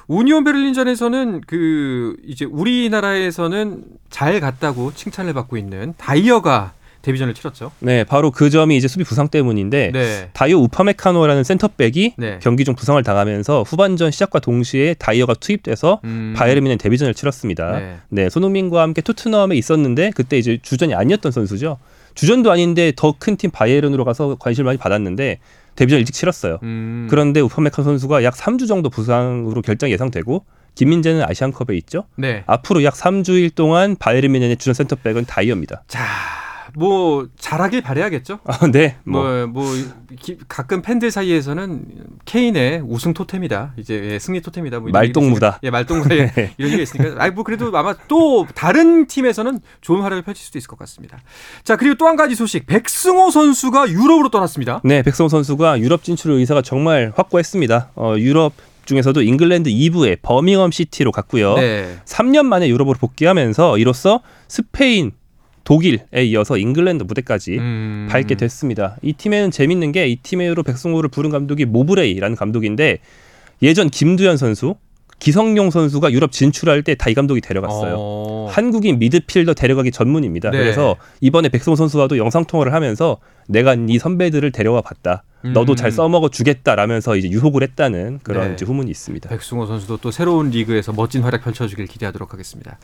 우니온 0.07 0.45
베를린전에서는 0.45 1.41
그 1.47 2.15
이제 2.25 2.45
우리나라에서는 2.45 3.83
잘 4.09 4.39
갔다고 4.39 4.93
칭찬을 4.93 5.33
받고 5.33 5.57
있는 5.57 5.93
다이어가 5.97 6.73
데뷔전을 7.07 7.33
치렀죠. 7.33 7.71
네, 7.79 8.03
바로 8.03 8.31
그 8.31 8.49
점이 8.49 8.77
이제 8.77 8.87
수비 8.87 9.03
부상 9.03 9.27
때문인데 9.29 9.91
네. 9.93 10.29
다이오 10.33 10.59
우파메카노라는 10.59 11.43
센터백이 11.43 12.13
네. 12.17 12.39
경기 12.41 12.65
중 12.65 12.75
부상을 12.75 13.01
당하면서 13.01 13.63
후반전 13.63 14.11
시작과 14.11 14.39
동시에 14.39 14.93
다이어가 14.95 15.33
투입돼서 15.35 16.01
음. 16.03 16.33
바이에른 16.37 16.63
뮌헨 16.63 16.77
데뷔전을 16.77 17.13
치렀습니다. 17.13 17.79
네. 17.79 17.97
네. 18.09 18.29
손흥민과 18.29 18.81
함께 18.81 19.01
토트넘에 19.01 19.55
있었는데 19.55 20.11
그때 20.15 20.37
이제 20.37 20.59
주전이 20.61 20.93
아니었던 20.93 21.31
선수죠. 21.31 21.77
주전도 22.15 22.51
아닌데 22.51 22.91
더 22.95 23.13
큰 23.13 23.37
팀 23.37 23.51
바이에른으로 23.51 24.03
가서 24.05 24.35
관심을 24.39 24.65
많이 24.65 24.77
받았는데 24.77 25.39
데뷔전 25.75 25.99
일찍 25.99 26.13
치렀어요. 26.13 26.59
음. 26.63 27.07
그런데 27.09 27.39
우파메카 27.39 27.83
선수가 27.83 28.23
약 28.23 28.35
3주 28.35 28.67
정도 28.67 28.89
부상으로 28.89 29.61
결장 29.61 29.89
예상되고 29.91 30.43
김민재는 30.75 31.23
아시안컵에 31.23 31.75
있죠. 31.77 32.03
네. 32.17 32.43
앞으로 32.45 32.83
약 32.83 32.93
3주일 32.93 33.53
동안 33.55 33.95
바이에른 33.97 34.31
뮌헨의 34.31 34.57
주전 34.57 34.73
센터백은 34.75 35.25
다이어입니다. 35.25 35.83
자, 35.87 36.03
뭐 36.77 37.27
잘하길 37.39 37.81
바래야겠죠. 37.81 38.39
아, 38.45 38.67
네. 38.71 38.97
뭐 39.03 39.47
뭐, 39.47 39.63
뭐 39.63 39.73
기- 40.19 40.37
가끔 40.47 40.83
팬들 40.83 41.09
사이에서는 41.09 41.85
케인의 42.25 42.83
우승 42.87 43.15
토템이다. 43.15 43.73
이제 43.77 43.99
예, 44.11 44.19
승리 44.19 44.41
토템이다. 44.41 44.79
뭐 44.81 44.91
말동무다. 44.91 45.59
예, 45.63 45.71
말동무다. 45.71 46.15
예, 46.15 46.31
이런 46.59 46.69
얘기가 46.71 46.83
있으니까. 46.83 47.23
아, 47.23 47.31
뭐 47.31 47.43
그래도 47.43 47.75
아마 47.75 47.95
또 48.07 48.45
다른 48.53 49.07
팀에서는 49.07 49.59
좋은 49.81 50.01
활약을 50.03 50.21
펼칠 50.21 50.45
수도 50.45 50.59
있을 50.59 50.67
것 50.67 50.77
같습니다. 50.77 51.17
자, 51.63 51.75
그리고 51.77 51.95
또 51.95 52.05
한 52.07 52.15
가지 52.15 52.35
소식. 52.35 52.67
백승호 52.67 53.31
선수가 53.31 53.89
유럽으로 53.89 54.29
떠났습니다. 54.29 54.79
네, 54.83 55.01
백승호 55.01 55.29
선수가 55.29 55.79
유럽 55.79 56.03
진출 56.03 56.31
의사가 56.31 56.61
정말 56.61 57.11
확고했습니다. 57.15 57.91
어, 57.95 58.13
유럽 58.17 58.53
중에서도 58.85 59.21
잉글랜드 59.21 59.69
2부의 59.69 60.19
버밍엄 60.21 60.71
시티로 60.71 61.11
갔고요. 61.11 61.55
네. 61.55 61.97
3년 62.05 62.43
만에 62.45 62.69
유럽으로 62.69 62.97
복귀하면서 62.99 63.79
이로써 63.79 64.21
스페인, 64.47 65.11
독일에 65.67 66.23
이어서 66.23 66.57
잉글랜드 66.57 67.03
무대까지 67.03 67.57
음. 67.57 68.07
밟게 68.09 68.35
됐습니다. 68.35 68.95
이 69.01 69.11
팀에는 69.11 69.51
재밌는 69.51 69.91
게 69.91 70.07
이 70.07 70.15
팀으로 70.15 70.63
백승호를 70.63 71.09
부른 71.09 71.29
감독이 71.29 71.65
모브레이라는 71.65 72.37
감독인데 72.37 72.99
예전 73.61 73.89
김두현 73.89 74.37
선수, 74.37 74.75
기성용 75.19 75.69
선수가 75.71 76.13
유럽 76.13 76.31
진출할 76.31 76.83
때 76.83 76.95
다 76.95 77.09
이 77.09 77.13
감독이 77.13 77.41
데려갔어요. 77.41 77.95
어. 77.97 78.47
한국인 78.49 78.97
미드필더 78.99 79.55
데려가기 79.55 79.91
전문입니다. 79.91 80.51
네. 80.51 80.57
그래서 80.57 80.95
이번에 81.19 81.49
백승호 81.49 81.75
선수와도 81.75 82.17
영상 82.17 82.45
통화를 82.45 82.71
하면서 82.73 83.17
내가 83.49 83.75
네 83.75 83.99
선배들을 83.99 84.49
데려와 84.53 84.79
봤다. 84.81 85.23
너도 85.43 85.73
음. 85.73 85.75
잘 85.75 85.91
써먹어 85.91 86.29
주겠다라면서 86.29 87.17
이제 87.17 87.29
유혹을 87.29 87.61
했다는 87.63 88.19
그런 88.23 88.55
네. 88.55 88.65
후문이 88.65 88.89
있습니다. 88.89 89.29
백승호 89.29 89.65
선수도 89.65 89.97
또 89.97 90.11
새로운 90.11 90.49
리그에서 90.49 90.93
멋진 90.93 91.23
활약 91.23 91.43
펼쳐주길 91.43 91.87
기대하도록 91.87 92.31
하겠습니다. 92.31 92.77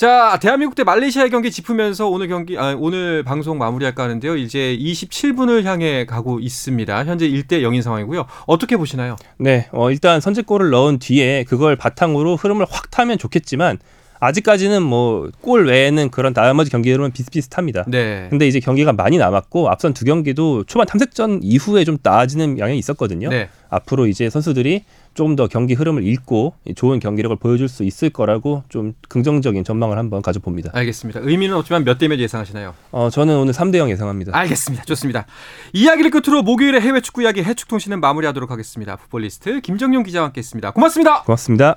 자, 0.00 0.38
대한민국 0.40 0.76
대 0.76 0.82
말레이시아 0.82 1.28
경기 1.28 1.50
짚으면서 1.50 2.08
오늘 2.08 2.26
경기 2.26 2.56
아, 2.56 2.74
오늘 2.78 3.22
방송 3.22 3.58
마무리할까 3.58 4.04
하는데요. 4.04 4.34
이제 4.36 4.74
27분을 4.80 5.64
향해 5.64 6.06
가고 6.06 6.40
있습니다. 6.40 7.04
현재 7.04 7.28
1대 7.28 7.60
0인 7.60 7.82
상황이고요. 7.82 8.24
어떻게 8.46 8.78
보시나요? 8.78 9.16
네, 9.36 9.68
어, 9.72 9.90
일단 9.90 10.22
선제골을 10.22 10.70
넣은 10.70 11.00
뒤에 11.00 11.44
그걸 11.44 11.76
바탕으로 11.76 12.36
흐름을 12.36 12.64
확 12.70 12.90
타면 12.90 13.18
좋겠지만 13.18 13.78
아직까지는 14.20 14.82
뭐 14.82 15.30
골 15.40 15.66
외에는 15.66 16.10
그런 16.10 16.32
나머지 16.34 16.70
경기 16.70 16.90
흐름은 16.92 17.12
비슷비슷합니다. 17.12 17.84
네. 17.88 18.26
근데 18.30 18.46
이제 18.46 18.60
경기가 18.60 18.92
많이 18.92 19.18
남았고 19.18 19.70
앞선 19.70 19.94
두 19.94 20.04
경기도 20.04 20.64
초반 20.64 20.86
탐색전 20.86 21.40
이후에 21.42 21.84
좀 21.84 21.96
나아지는 22.02 22.58
영향이 22.58 22.78
있었거든요. 22.78 23.28
네. 23.30 23.48
앞으로 23.70 24.06
이제 24.06 24.28
선수들이 24.30 24.84
좀더 25.14 25.48
경기 25.48 25.74
흐름을 25.74 26.06
읽고 26.06 26.54
좋은 26.76 27.00
경기력을 27.00 27.36
보여줄 27.36 27.68
수 27.68 27.82
있을 27.84 28.10
거라고 28.10 28.62
좀 28.68 28.94
긍정적인 29.08 29.64
전망을 29.64 29.98
한번 29.98 30.22
가져봅니다. 30.22 30.70
알겠습니다. 30.74 31.20
의미는 31.22 31.56
없지만 31.56 31.84
몇 31.84 31.98
대 31.98 32.06
몇 32.08 32.18
예상하시나요? 32.20 32.74
어, 32.92 33.10
저는 33.10 33.36
오늘 33.36 33.52
3대 33.52 33.76
0 33.78 33.90
예상합니다. 33.90 34.36
알겠습니다. 34.36 34.84
좋습니다. 34.84 35.26
이야기를 35.72 36.10
끝으로 36.10 36.42
목요일에 36.42 36.80
해외 36.80 37.00
축구 37.00 37.22
이야기 37.22 37.42
해축통신은 37.42 38.00
마무리하도록 38.00 38.50
하겠습니다. 38.50 38.96
풋볼리스트 38.96 39.60
김정용 39.62 40.02
기자와 40.04 40.26
함께했습니다. 40.26 40.70
고맙습니다. 40.72 41.22
고맙습니다. 41.22 41.76